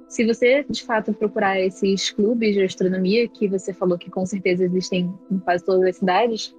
[0.09, 4.65] Se você, de fato, procurar esses clubes de astronomia, que você falou que com certeza
[4.65, 6.55] existem em quase todas as cidades,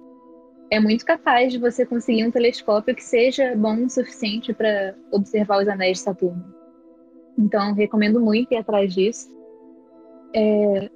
[0.72, 5.60] é muito capaz de você conseguir um telescópio que seja bom o suficiente para observar
[5.60, 6.42] os anéis de Saturno.
[7.38, 9.30] Então, recomendo muito ir atrás disso.
[10.34, 10.88] É,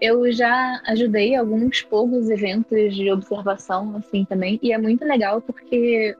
[0.00, 6.16] eu já ajudei alguns poucos eventos de observação, assim, também, e é muito legal porque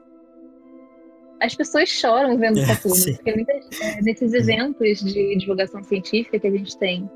[1.41, 3.15] as pessoas choram vendo é, Saturno.
[3.17, 7.11] Porque muitas, é, nesses eventos de divulgação científica que a gente tem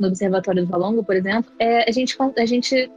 [0.00, 2.90] no Observatório do Valongo, por exemplo, é, a, gente, a gente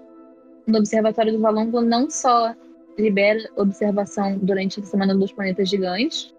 [0.67, 2.53] no Observatório do Valongo não só
[2.97, 6.33] libera observação durante a Semana dos Planetas Gigantes,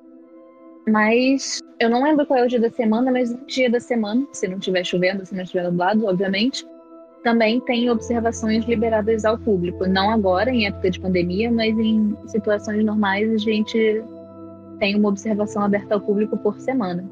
[0.88, 4.26] mas eu não lembro qual é o dia da semana, mas um dia da semana,
[4.32, 6.64] se não estiver chovendo, se não estiver nublado, obviamente,
[7.24, 9.84] também tem observações liberadas ao público.
[9.86, 14.04] Não agora, em época de pandemia, mas em situações normais a gente
[14.78, 17.04] tem uma observação aberta ao público por semana.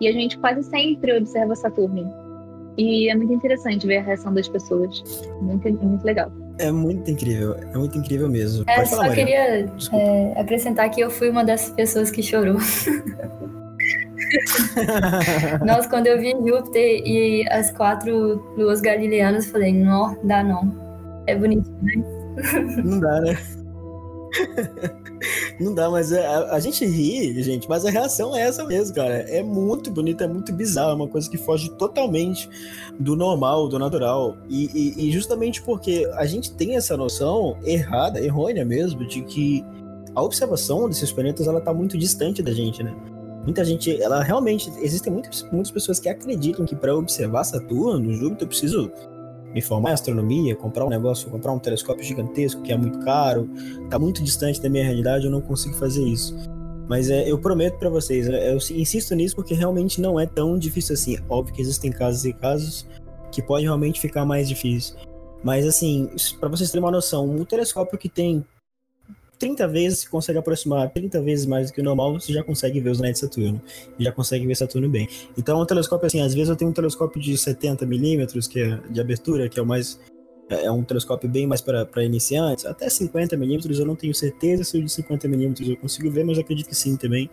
[0.00, 2.10] E a gente quase sempre observa Saturno.
[2.78, 5.02] E é muito interessante ver a reação das pessoas.
[5.42, 6.32] Muito, muito legal.
[6.58, 8.64] É muito incrível, é muito incrível mesmo.
[8.68, 12.58] É, falar, só queria é, acrescentar que eu fui uma dessas pessoas que chorou.
[15.64, 20.72] Nossa, quando eu vi Júpiter e as quatro luas galileanas, falei, não, dá não.
[21.26, 21.94] É bonito, né?
[22.84, 23.36] Não dá, né?
[25.60, 28.94] Não dá, mas é, a, a, gente ri, gente, mas a reação é essa mesmo,
[28.94, 29.14] cara.
[29.28, 32.48] É muito bonito, é muito bizarro, é uma coisa que foge totalmente
[32.98, 34.36] do normal, do natural.
[34.48, 39.64] E, e, e justamente porque a gente tem essa noção errada, errônea mesmo, de que
[40.14, 42.94] a observação desses planetas ela tá muito distante da gente, né?
[43.44, 48.42] Muita gente, ela realmente, existem muitas, muitas pessoas que acreditam que para observar Saturno, Júpiter,
[48.42, 48.92] eu preciso
[49.54, 53.48] me formar em astronomia, comprar um negócio, comprar um telescópio gigantesco que é muito caro,
[53.90, 56.36] tá muito distante da minha realidade, eu não consigo fazer isso.
[56.88, 60.94] Mas é, eu prometo para vocês, eu insisto nisso porque realmente não é tão difícil
[60.94, 61.18] assim.
[61.28, 62.86] Óbvio que existem casos e casos
[63.30, 64.96] que pode realmente ficar mais difícil.
[65.42, 68.44] Mas assim, para vocês terem uma noção, um telescópio que tem
[69.42, 72.78] 30 vezes, se consegue aproximar 30 vezes mais do que o normal, você já consegue
[72.78, 73.60] ver os anéis de Saturno.
[73.98, 75.08] E já consegue ver Saturno bem.
[75.36, 78.76] Então, um telescópio assim, às vezes eu tenho um telescópio de 70 milímetros, que é
[78.88, 79.98] de abertura, que é o mais.
[80.48, 82.64] É, é um telescópio bem mais para iniciantes.
[82.64, 86.24] Até 50 milímetros eu não tenho certeza se o de 50 milímetros eu consigo ver,
[86.24, 87.28] mas acredito que sim também.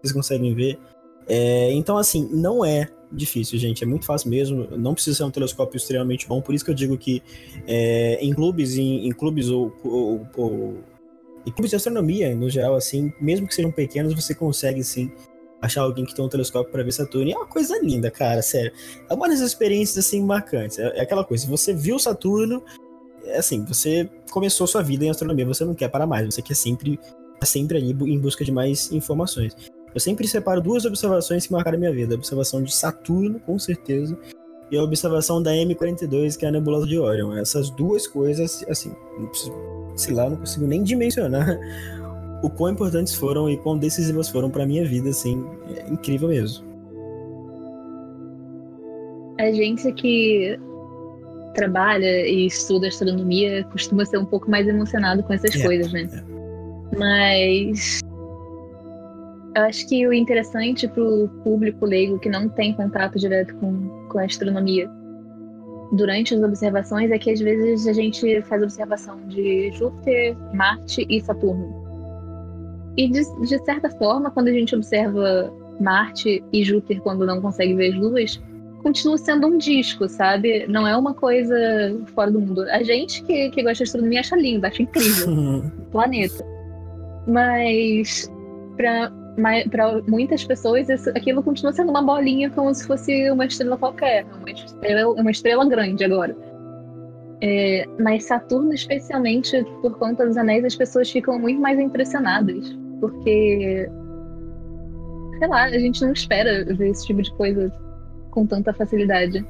[0.00, 0.78] Vocês conseguem ver.
[1.26, 3.82] É, então, assim, não é difícil, gente.
[3.82, 4.68] É muito fácil mesmo.
[4.76, 6.40] Não precisa ser um telescópio extremamente bom.
[6.40, 7.20] Por isso que eu digo que
[7.66, 10.78] é, em clubes, em, em clubes ou, ou, ou
[11.46, 15.10] e clubes de astronomia, no geral, assim, mesmo que sejam pequenos, você consegue, sim,
[15.60, 17.28] achar alguém que tem um telescópio para ver Saturno.
[17.28, 18.72] E é uma coisa linda, cara, sério.
[19.08, 20.78] É uma das experiências, assim, marcantes.
[20.78, 22.62] É, é aquela coisa, você viu Saturno,
[23.24, 26.54] é assim, você começou sua vida em astronomia, você não quer parar mais, você quer
[26.54, 26.98] sempre,
[27.40, 29.54] tá sempre ali em busca de mais informações.
[29.94, 32.14] Eu sempre separo duas observações que marcaram minha vida.
[32.14, 34.18] A observação de Saturno, com certeza,
[34.70, 37.36] e a observação da M42, que é a nebulosa de Orion.
[37.36, 38.94] Essas duas coisas, assim,
[39.30, 39.52] preciso
[39.98, 41.58] sei lá, não consigo nem dimensionar
[42.42, 45.44] o quão importantes foram e quão decisivas foram para minha vida, assim,
[45.76, 46.64] é incrível mesmo.
[49.40, 50.58] A gente que
[51.54, 56.08] trabalha e estuda astronomia costuma ser um pouco mais emocionado com essas é, coisas, né?
[56.12, 56.96] É.
[56.96, 58.00] Mas
[59.54, 63.88] eu acho que o interessante para o público leigo que não tem contato direto com,
[64.08, 64.90] com a astronomia
[65.92, 71.20] durante as observações é que às vezes a gente faz observação de Júpiter, Marte e
[71.20, 71.86] Saturno.
[72.96, 77.74] E de, de certa forma, quando a gente observa Marte e Júpiter quando não consegue
[77.74, 78.42] ver as luas,
[78.82, 80.66] continua sendo um disco, sabe?
[80.66, 81.56] Não é uma coisa
[82.14, 82.62] fora do mundo.
[82.70, 86.44] A gente que, que gosta de astronomia acha lindo, acha incrível planeta.
[87.26, 88.30] Mas
[88.76, 89.12] para
[90.06, 94.50] muitas pessoas isso, aquilo continua sendo uma bolinha como se fosse uma estrela qualquer, uma
[94.50, 96.36] estrela, uma estrela grande agora.
[97.40, 102.76] É, mas Saturno, especialmente por conta dos anéis, as pessoas ficam muito mais impressionadas.
[103.00, 103.88] Porque,
[105.38, 107.72] sei lá, a gente não espera ver esse tipo de coisa
[108.30, 109.46] com tanta facilidade.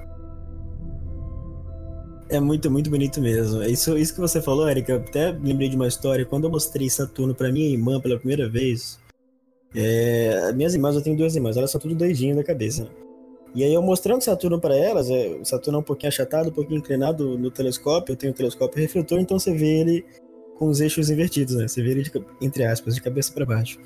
[2.29, 3.63] É muito, muito bonito mesmo.
[3.63, 6.27] Isso, isso que você falou, Erika, até lembrei de uma história.
[6.27, 8.99] Quando eu mostrei Saturno para minha irmã pela primeira vez,
[9.75, 12.89] é, minhas irmãs, eu tenho duas irmãs, elas são tudo doidinhas da cabeça.
[13.55, 16.79] E aí eu mostrando Saturno para elas, é, Saturno é um pouquinho achatado, um pouquinho
[16.79, 20.05] inclinado no telescópio, eu tenho um telescópio refletor, então você vê ele
[20.59, 21.69] com os eixos invertidos, né?
[21.69, 22.11] Você vê ele, de,
[22.41, 23.79] entre aspas, de cabeça para baixo.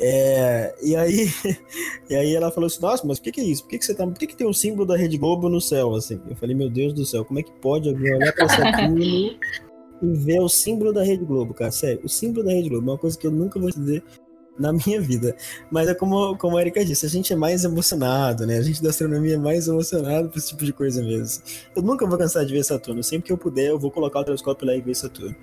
[0.00, 1.28] É, e, aí,
[2.08, 3.62] e aí ela falou assim, nossa, mas por que, que é isso?
[3.62, 4.06] Por que, que você tá.
[4.06, 5.94] Por que, que tem um símbolo da Rede Globo no céu?
[5.94, 6.18] Assim?
[6.28, 9.38] Eu falei, meu Deus do céu, como é que pode alguém olhar para Saturno e
[10.02, 11.70] ver o símbolo da Rede Globo, cara?
[11.70, 14.02] Sério, o símbolo da Rede Globo é uma coisa que eu nunca vou entender
[14.58, 15.36] na minha vida.
[15.70, 18.58] Mas é como, como a Erika disse, a gente é mais emocionado, né?
[18.58, 21.42] A gente da astronomia é mais emocionado por esse tipo de coisa mesmo.
[21.74, 23.02] Eu nunca vou cansar de ver Saturno.
[23.02, 25.36] Sempre que eu puder, eu vou colocar o telescópio lá e ver Saturno.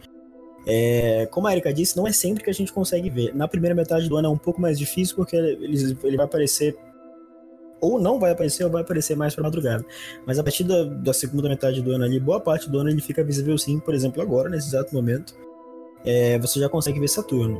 [0.65, 3.35] É, como a Erika disse, não é sempre que a gente consegue ver.
[3.35, 6.75] Na primeira metade do ano é um pouco mais difícil, porque ele, ele vai aparecer.
[7.81, 9.85] Ou não vai aparecer, ou vai aparecer mais para madrugada.
[10.25, 13.01] Mas a partir da, da, segunda metade do ano ali, boa parte do ano ele
[13.01, 15.35] fica visível sim, por exemplo, agora, nesse exato momento.
[16.05, 17.57] É, você já consegue ver Saturno.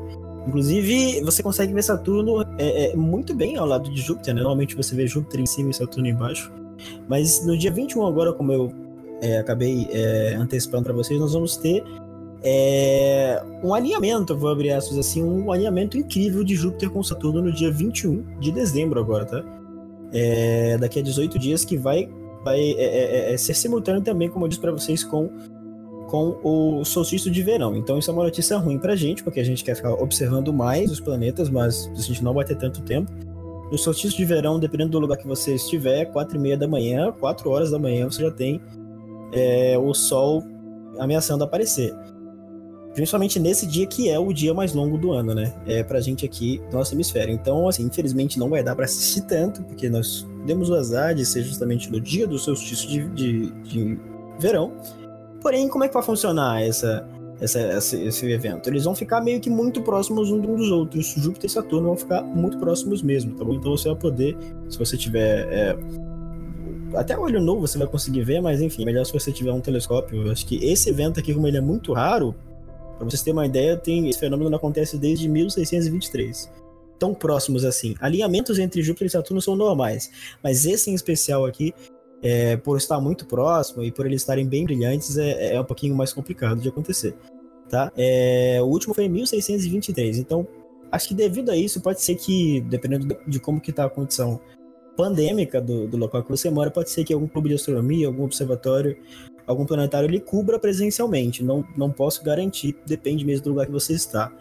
[0.48, 4.42] Inclusive, você consegue ver Saturno é, é, muito bem ao lado de Júpiter, né?
[4.42, 6.52] Normalmente você vê Júpiter em cima e Saturno embaixo.
[7.08, 8.74] Mas no dia 21 agora, como eu
[9.22, 11.84] é, acabei é, antecipando para vocês, nós vamos ter
[12.46, 17.54] é um alinhamento, vou abrir aspas assim, um alinhamento incrível de Júpiter com Saturno no
[17.54, 19.42] dia 21 de dezembro agora, tá?
[20.12, 22.10] É, daqui a 18 dias que vai,
[22.44, 22.76] vai
[23.38, 25.30] ser simultâneo também, como eu disse para vocês, com,
[26.14, 27.76] com o solstício de verão.
[27.76, 30.92] Então isso é uma notícia ruim pra gente, porque a gente quer ficar observando mais
[30.92, 33.12] os planetas, mas a gente não vai ter tanto tempo.
[33.72, 37.12] No solstício de verão, dependendo do lugar que você estiver, 4 e meia da manhã,
[37.14, 38.62] 4 horas da manhã, você já tem
[39.32, 40.44] é, o Sol
[41.00, 41.92] ameaçando aparecer.
[42.94, 45.52] Principalmente nesse dia que é o dia mais longo do ano, né?
[45.66, 47.34] É pra gente aqui do nosso hemisfério.
[47.34, 51.26] Então, assim, infelizmente não vai dar para assistir tanto, porque nós demos o azar de
[51.26, 54.00] ser justamente no dia do solstício de, de, de
[54.38, 54.74] verão.
[55.44, 57.06] Porém, como é que vai funcionar essa,
[57.42, 58.70] essa, esse, esse, evento?
[58.70, 61.14] Eles vão ficar meio que muito próximos um dos outros.
[61.18, 63.54] Júpiter e Saturno vão ficar muito próximos mesmo, tá bom?
[63.54, 64.38] Então você vai poder,
[64.70, 65.46] se você tiver.
[65.52, 65.78] É,
[66.96, 70.28] até olho novo você vai conseguir ver, mas enfim, melhor se você tiver um telescópio.
[70.28, 72.34] Eu acho que esse evento aqui, como ele é muito raro,
[72.98, 76.50] para vocês terem uma ideia, tem, esse fenômeno não acontece desde 1623.
[76.98, 77.96] Tão próximos assim.
[78.00, 80.10] Alinhamentos entre Júpiter e Saturno são normais,
[80.42, 81.74] mas esse em especial aqui,
[82.24, 85.96] é, por estar muito próximo e por eles estarem bem brilhantes, é, é um pouquinho
[85.96, 87.16] mais complicado de acontecer.
[87.70, 87.92] Tá?
[87.96, 90.48] É, o último foi em 1623, então
[90.92, 94.40] acho que devido a isso, pode ser que, dependendo de como que está a condição
[94.96, 98.24] pandêmica do, do local que você mora, pode ser que algum clube de astronomia, algum
[98.24, 98.98] observatório
[99.46, 101.44] algum planetário ele cubra presencialmente.
[101.44, 104.32] Não, não posso garantir, depende mesmo do lugar que você está.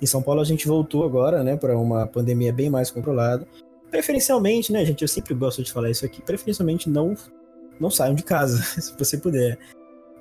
[0.00, 3.46] Em São Paulo a gente voltou agora, né, para uma pandemia bem mais controlada.
[3.90, 7.14] Preferencialmente, né, gente, eu sempre gosto de falar isso aqui, preferencialmente não
[7.78, 9.58] não saiam de casa, se você puder.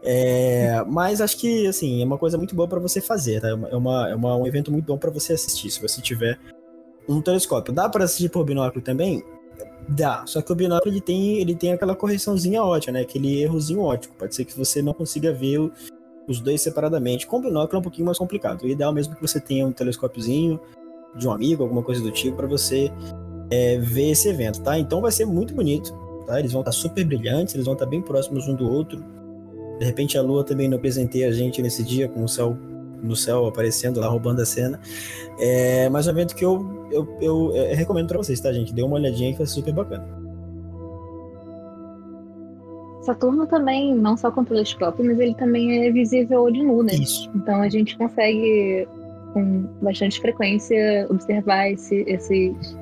[0.02, 3.50] É, mas acho que assim é uma coisa muito boa para você fazer, tá?
[3.50, 6.40] É, uma, é uma, um evento muito bom para você assistir, se você tiver
[7.08, 7.74] um telescópio.
[7.74, 9.24] Dá para assistir por binóculo também?
[9.90, 13.02] Dá, só que o binóculo ele tem, ele tem aquela correçãozinha ótica, né?
[13.02, 14.16] Aquele errozinho ótico.
[14.16, 15.72] Pode ser que você não consiga ver o,
[16.28, 17.28] os dois separadamente.
[17.28, 18.62] Com o binóculo é um pouquinho mais complicado.
[18.62, 20.60] O ideal mesmo é que você tenha um telescópiozinho
[21.16, 22.92] de um amigo, alguma coisa do tipo, para você
[23.50, 24.78] é, ver esse evento, tá?
[24.78, 25.94] Então vai ser muito bonito,
[26.26, 26.40] tá?
[26.40, 29.04] Eles vão estar super brilhantes, eles vão estar bem próximos um do outro.
[29.80, 32.58] De repente a lua também não presenteia a gente nesse dia com o céu
[33.02, 34.80] no céu aparecendo lá, roubando a cena.
[35.40, 38.74] É, mas é um evento que eu, eu, eu, eu recomendo para vocês, tá, gente?
[38.74, 40.06] Dê uma olhadinha que vai ser super bacana.
[43.04, 46.94] Saturno também, não só com telescópio, mas ele também é visível olho nu, né?
[46.94, 47.30] Isso.
[47.34, 48.88] Então a gente consegue,
[49.34, 52.78] com bastante frequência, observar esse, esses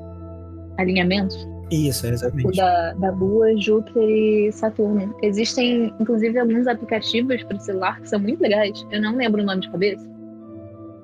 [0.78, 1.46] alinhamentos.
[1.70, 2.48] Isso, exatamente.
[2.48, 5.14] O da, da Lua, Júpiter e Saturno.
[5.22, 8.86] Existem, inclusive, alguns aplicativos para celular que são muito legais.
[8.90, 10.08] Eu não lembro o nome de cabeça.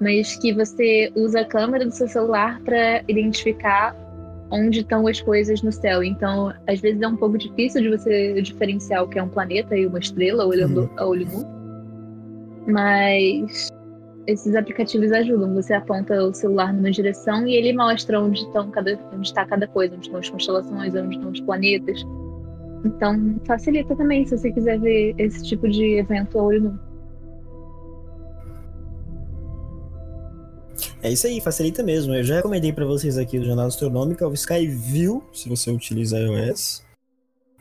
[0.00, 3.94] Mas que você usa a câmera do seu celular para identificar
[4.50, 6.02] onde estão as coisas no céu.
[6.02, 9.76] Então, às vezes é um pouco difícil de você diferenciar o que é um planeta
[9.76, 10.90] e uma estrela olhando uhum.
[10.96, 11.46] a olho nu.
[12.66, 13.68] Mas
[14.26, 15.54] esses aplicativos ajudam.
[15.54, 19.66] Você aponta o celular numa direção e ele mostra onde, estão cada, onde está cada
[19.66, 22.04] coisa, onde estão as constelações, onde estão os planetas.
[22.84, 26.78] Então, facilita também se você quiser ver esse tipo de evento olho nu.
[31.02, 32.14] É isso aí, facilita mesmo.
[32.14, 36.82] Eu já recomendei para vocês aqui do Jornal Astronômico o Skyview, se você utiliza iOS.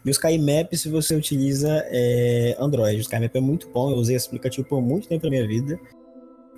[0.06, 2.98] E o SkyMap, se você utiliza é, Android.
[2.98, 5.80] O SkyMap é muito bom, eu usei esse aplicativo por muito tempo na minha vida.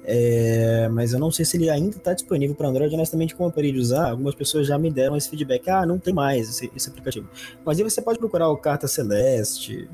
[0.07, 2.93] É, mas eu não sei se ele ainda está disponível para Android.
[2.93, 5.69] Honestamente, como eu parei de usar, algumas pessoas já me deram esse feedback.
[5.69, 7.27] Ah, não tem mais esse, esse aplicativo.
[7.65, 9.89] Mas aí você pode procurar o Carta Celeste,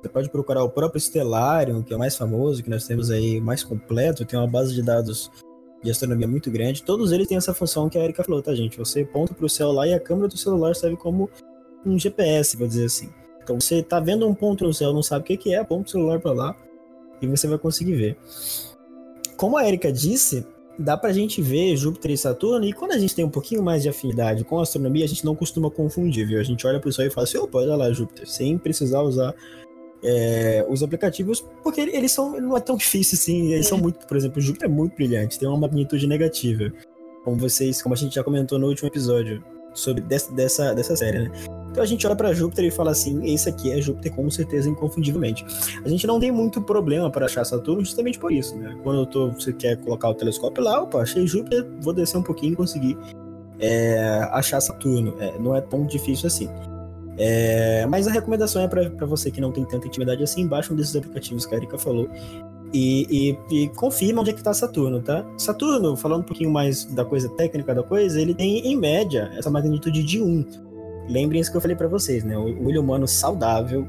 [0.00, 3.40] você pode procurar o próprio Stellarium, que é o mais famoso, que nós temos aí,
[3.40, 5.30] mais completo, tem uma base de dados
[5.82, 8.76] de astronomia muito grande, todos eles têm essa função que a Erika falou, tá, gente?
[8.78, 11.30] Você ponta para o celular e a câmera do celular serve como
[11.86, 13.10] um GPS, vou dizer assim.
[13.42, 15.88] Então você tá vendo um ponto no céu, não sabe o que, que é, aponta
[15.88, 16.56] o celular para lá
[17.22, 18.18] e você vai conseguir ver.
[19.38, 20.44] Como a Erika disse,
[20.76, 23.84] dá pra gente ver Júpiter e Saturno, e quando a gente tem um pouquinho mais
[23.84, 26.40] de afinidade com a astronomia, a gente não costuma confundir, viu?
[26.40, 29.32] A gente olha pro céu e fala assim, opa, olha lá Júpiter, sem precisar usar
[30.02, 33.68] é, os aplicativos, porque eles são, não é tão difícil assim, eles é.
[33.68, 36.72] são muito, por exemplo, Júpiter é muito brilhante, tem uma magnitude negativa,
[37.24, 39.40] como vocês, como a gente já comentou no último episódio
[39.72, 41.57] sobre dessa, dessa, dessa série, né?
[41.70, 44.68] Então a gente olha para Júpiter e fala assim, esse aqui é Júpiter com certeza
[44.68, 45.44] inconfundivelmente.
[45.84, 48.76] A gente não tem muito problema para achar Saturno justamente por isso, né?
[48.82, 52.22] Quando eu tô, você quer colocar o telescópio lá, opa, achei Júpiter, vou descer um
[52.22, 52.96] pouquinho e conseguir
[53.60, 55.14] é, achar Saturno.
[55.20, 56.48] É, não é tão difícil assim.
[57.18, 60.76] É, mas a recomendação é para você que não tem tanta intimidade assim, baixa um
[60.76, 62.08] desses aplicativos que a Erika falou
[62.72, 65.24] e, e, e, confirma onde é que está Saturno, tá?
[65.38, 69.50] Saturno, falando um pouquinho mais da coisa técnica da coisa, ele tem em média essa
[69.50, 70.67] magnitude de 1.
[71.08, 72.36] Lembrem-se que eu falei para vocês, né?
[72.36, 73.86] O olho humano saudável,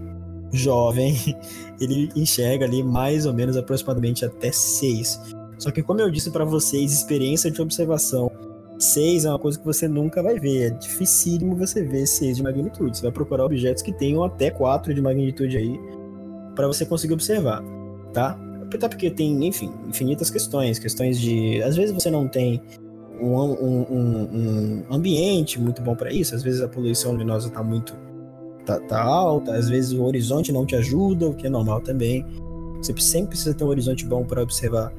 [0.51, 1.15] jovem,
[1.79, 5.35] ele enxerga ali mais ou menos aproximadamente até 6.
[5.57, 8.31] Só que como eu disse para vocês, experiência de observação
[8.79, 10.67] 6 é uma coisa que você nunca vai ver.
[10.67, 12.97] É dificílimo você ver 6 de magnitude.
[12.97, 15.79] Você vai procurar objetos que tenham até 4 de magnitude aí
[16.55, 17.61] para você conseguir observar,
[18.13, 18.39] tá?
[18.63, 20.79] Até porque tem, enfim, infinitas questões.
[20.79, 21.61] Questões de.
[21.61, 22.61] Às vezes você não tem
[23.21, 26.35] um, um, um, ambiente muito bom para isso.
[26.35, 27.95] Às vezes a poluição luminosa tá muito.
[28.65, 29.55] Tá, tá alta.
[29.55, 32.25] Às vezes o horizonte não te ajuda, o que é normal também.
[32.77, 34.93] Você sempre precisa ter um horizonte bom para observar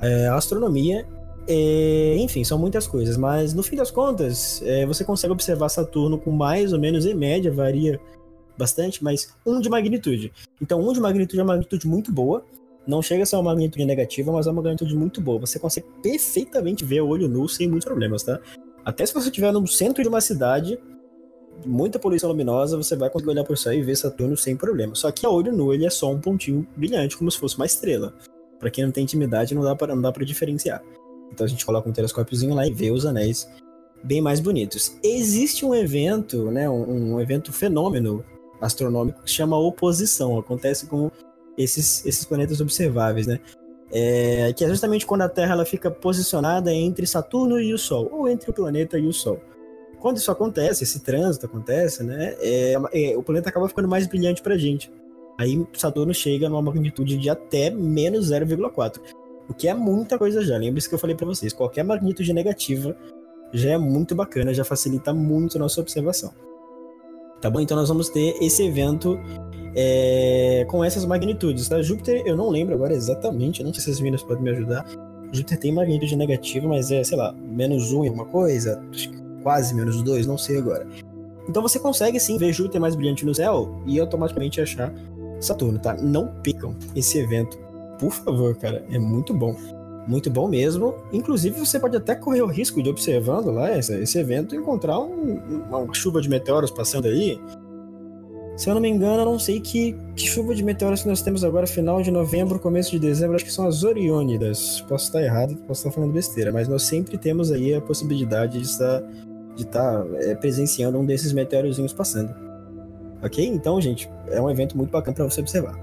[0.00, 1.06] é, a astronomia
[1.48, 6.18] é, enfim, são muitas coisas, mas no fim das contas, é, você consegue observar Saturno
[6.18, 8.00] com mais ou menos, em média, varia
[8.58, 10.32] bastante, mas um de magnitude.
[10.60, 12.44] Então, um de magnitude é uma magnitude muito boa.
[12.86, 15.40] Não chega a ser uma magnitude negativa, mas é uma magnitude muito boa.
[15.40, 18.40] Você consegue perfeitamente ver o olho nu sem muitos problemas, tá?
[18.84, 20.78] Até se você estiver no centro de uma cidade,
[21.64, 24.94] muita poluição luminosa, você vai conseguir olhar por céu e ver Saturno sem problema.
[24.94, 27.66] Só que a olho nu ele é só um pontinho brilhante, como se fosse uma
[27.66, 28.14] estrela.
[28.60, 29.74] Para quem não tem intimidade, não dá
[30.12, 30.82] para diferenciar.
[31.32, 33.48] Então a gente coloca um telescópiozinho lá e vê os anéis
[34.02, 34.96] bem mais bonitos.
[35.02, 38.24] Existe um evento, né, um, um evento fenômeno
[38.60, 40.38] astronômico que chama oposição.
[40.38, 41.10] Acontece com
[41.56, 43.40] esses, esses planetas observáveis, né?
[43.92, 48.08] É, que é justamente quando a Terra ela fica posicionada entre Saturno e o Sol,
[48.12, 49.40] ou entre o planeta e o Sol.
[50.00, 52.34] Quando isso acontece, esse trânsito acontece, né?
[52.40, 54.92] É, é, o planeta acaba ficando mais brilhante pra gente.
[55.38, 59.00] Aí Saturno chega numa magnitude de até menos 0,4.
[59.48, 60.56] O que é muita coisa já.
[60.56, 62.96] Lembre-se que eu falei para vocês, qualquer magnitude negativa
[63.52, 66.32] já é muito bacana, já facilita muito a nossa observação.
[67.40, 67.60] Tá bom?
[67.60, 69.18] Então nós vamos ter esse evento
[69.76, 71.82] é, com essas magnitudes, tá?
[71.82, 74.84] Júpiter, eu não lembro agora exatamente, não sei se as meninas podem me ajudar.
[75.32, 78.82] Júpiter tem magnitude negativa, mas é, sei lá, menos um em alguma coisa,
[79.42, 80.86] quase menos dois, não sei agora.
[81.48, 84.92] Então você consegue sim ver Júpiter mais brilhante no céu e automaticamente achar
[85.40, 85.94] Saturno, tá?
[85.94, 87.66] Não picam esse evento
[87.98, 89.56] por favor, cara, é muito bom.
[90.06, 90.94] Muito bom mesmo.
[91.12, 95.92] Inclusive, você pode até correr o risco de, observando lá esse, evento, encontrar um, uma
[95.92, 97.40] chuva de meteoros passando aí.
[98.56, 101.20] Se eu não me engano, eu não sei que, que chuva de meteoros que nós
[101.20, 104.80] temos agora, final de novembro, começo de dezembro, acho que são as Oriônidas.
[104.88, 108.64] Posso estar errado, posso estar falando besteira, mas nós sempre temos aí a possibilidade de
[108.64, 109.02] estar,
[109.54, 112.34] de estar é, presenciando um desses meteorozinhos passando.
[113.22, 113.44] Ok?
[113.46, 115.78] Então, gente, é um evento muito bacana para você observar.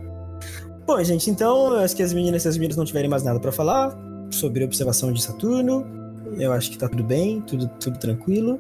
[0.88, 3.52] Bom, gente, então acho que as meninas, se as meninas não tiverem mais nada para
[3.52, 3.96] falar
[4.32, 5.86] sobre observação de Saturno,
[6.40, 8.60] eu acho que tá tudo bem, tudo, tudo tranquilo.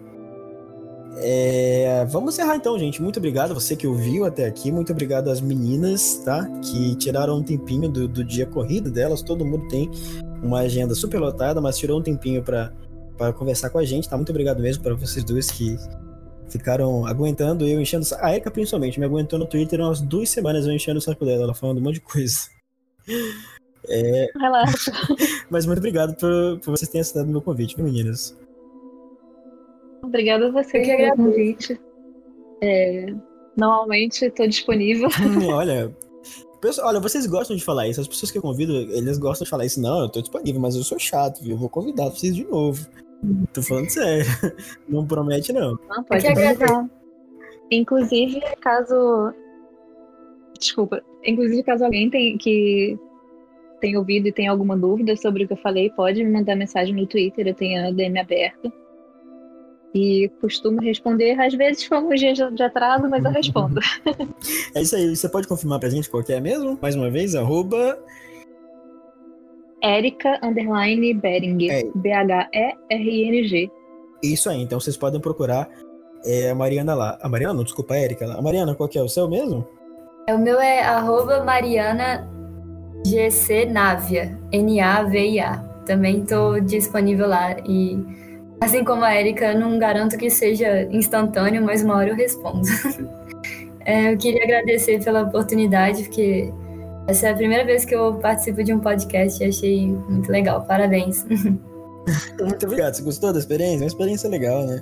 [1.18, 3.02] É, vamos encerrar então, gente.
[3.02, 4.72] Muito obrigado a você que ouviu até aqui.
[4.72, 6.45] Muito obrigado às meninas, tá?
[6.61, 9.22] Que tiraram um tempinho do, do dia corrido delas.
[9.22, 9.90] Todo mundo tem
[10.41, 12.73] uma agenda super lotada, mas tirou um tempinho para
[13.18, 14.15] para conversar com a gente, tá?
[14.15, 15.77] Muito obrigado mesmo para vocês dois que
[16.49, 18.06] ficaram aguentando eu enchendo.
[18.19, 21.44] A Erika, principalmente, me aguentou no Twitter umas duas semanas eu enchendo o saco dela,
[21.44, 22.49] ela falando um monte de coisa.
[23.88, 24.27] É...
[24.40, 24.91] Relaxa.
[25.49, 28.35] Mas muito obrigado por, por vocês terem aceitado o meu convite, viu, meninas?
[30.04, 31.80] Obrigada a você pelo convite.
[32.62, 33.08] É,
[33.58, 35.10] normalmente estou disponível.
[35.50, 35.96] olha,
[36.82, 38.02] olha, vocês gostam de falar isso.
[38.02, 39.82] As pessoas que eu convido, eles gostam de falar isso.
[39.82, 41.52] Não, eu tô disponível, mas eu sou chato, viu?
[41.52, 42.86] Eu vou convidar vocês de novo.
[43.54, 44.26] Tô falando sério.
[44.88, 45.80] Não promete, não.
[45.88, 46.90] Não, pode convidar.
[47.72, 49.34] Inclusive, caso.
[50.60, 51.02] Desculpa.
[51.26, 53.00] Inclusive, caso alguém tem, que
[53.80, 56.94] tenha ouvido e tenha alguma dúvida sobre o que eu falei, pode me mandar mensagem
[56.94, 57.48] no Twitter.
[57.48, 58.82] Eu tenho a DM aberta.
[59.94, 63.80] E costumo responder, às vezes com alguns dias de atraso, mas eu respondo.
[64.74, 66.78] é isso aí, você pode confirmar pra gente qual que é mesmo?
[66.82, 67.98] Mais uma vez, arroba...
[69.84, 71.70] Erika Underline Bering.
[71.70, 71.84] É.
[71.94, 73.70] B-H-E-R-I-N-G.
[74.24, 75.70] Isso aí, então vocês podem procurar
[76.26, 77.18] é, a Mariana lá.
[77.22, 78.36] A Mariana, não, desculpa, a Erika lá.
[78.36, 79.68] A Mariana, qual que é o seu mesmo?
[80.28, 82.26] É, o meu é arroba Mariana
[83.06, 84.40] GC Navia.
[84.52, 85.57] N-A-V-I-A.
[85.86, 88.02] Também estou disponível lá e
[88.62, 92.62] Assim como a Erika, não garanto que seja instantâneo, mas uma hora eu respondo.
[93.86, 96.52] é, eu queria agradecer pela oportunidade, porque
[97.08, 100.64] essa é a primeira vez que eu participo de um podcast e achei muito legal.
[100.66, 101.26] Parabéns.
[102.40, 102.96] muito obrigado.
[102.96, 103.80] Você gostou da experiência?
[103.80, 104.82] Uma experiência legal, né?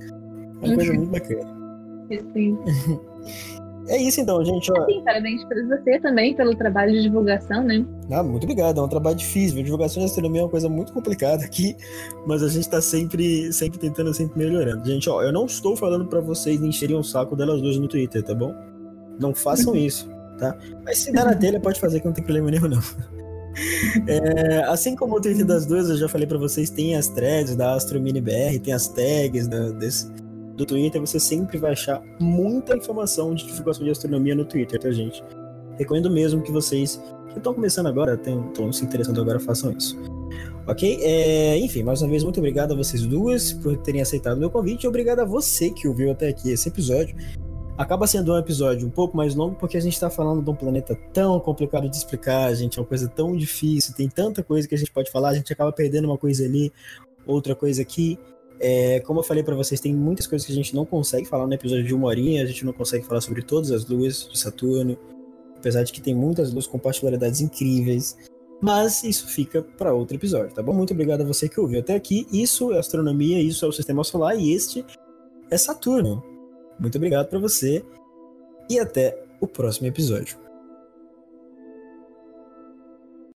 [0.61, 1.61] Uma coisa muito bacana.
[2.33, 2.57] Sim.
[3.87, 4.71] É isso então, gente.
[4.71, 4.85] Ó.
[4.85, 7.85] Sim, parabéns para você também pelo trabalho de divulgação, né?
[8.11, 8.79] Ah, muito obrigado.
[8.79, 9.59] É um trabalho difícil.
[9.59, 11.75] A divulgação de astronomia é uma coisa muito complicada aqui,
[12.25, 14.85] mas a gente está sempre, sempre tentando, sempre melhorando.
[14.85, 18.23] Gente, ó, eu não estou falando para vocês encherem o saco delas duas no Twitter,
[18.23, 18.53] tá bom?
[19.19, 20.55] Não façam isso, tá?
[20.85, 22.81] Mas se der na telha, pode fazer que não tem problema nenhum, não.
[24.07, 27.53] É, assim como o Twitter das duas, eu já falei para vocês, tem as threads
[27.53, 30.09] da AstroMiniBR, tem as tags da, desse,
[30.61, 34.91] do Twitter, você sempre vai achar muita informação de divulgação de astronomia no Twitter, tá,
[34.91, 35.23] gente?
[35.77, 39.97] Recomendo mesmo que vocês que estão começando agora, estão se interessando agora, façam isso.
[40.67, 40.99] Ok?
[41.01, 44.49] É, enfim, mais uma vez, muito obrigado a vocês duas por terem aceitado o meu
[44.49, 47.15] convite e obrigado a você que ouviu até aqui esse episódio.
[47.77, 50.55] Acaba sendo um episódio um pouco mais longo porque a gente está falando de um
[50.55, 54.75] planeta tão complicado de explicar, gente, é uma coisa tão difícil, tem tanta coisa que
[54.75, 56.71] a gente pode falar, a gente acaba perdendo uma coisa ali,
[57.25, 58.19] outra coisa aqui.
[58.63, 61.47] É, como eu falei para vocês, tem muitas coisas que a gente não consegue falar
[61.47, 64.37] no episódio de uma horinha, a gente não consegue falar sobre todas as luas de
[64.37, 64.95] Saturno,
[65.57, 68.15] apesar de que tem muitas luas com particularidades incríveis.
[68.61, 70.73] Mas isso fica para outro episódio, tá bom?
[70.73, 72.27] Muito obrigado a você que ouviu até aqui.
[72.31, 74.85] Isso é astronomia, isso é o sistema solar e este
[75.49, 76.23] é Saturno.
[76.79, 77.83] Muito obrigado para você
[78.69, 80.37] e até o próximo episódio.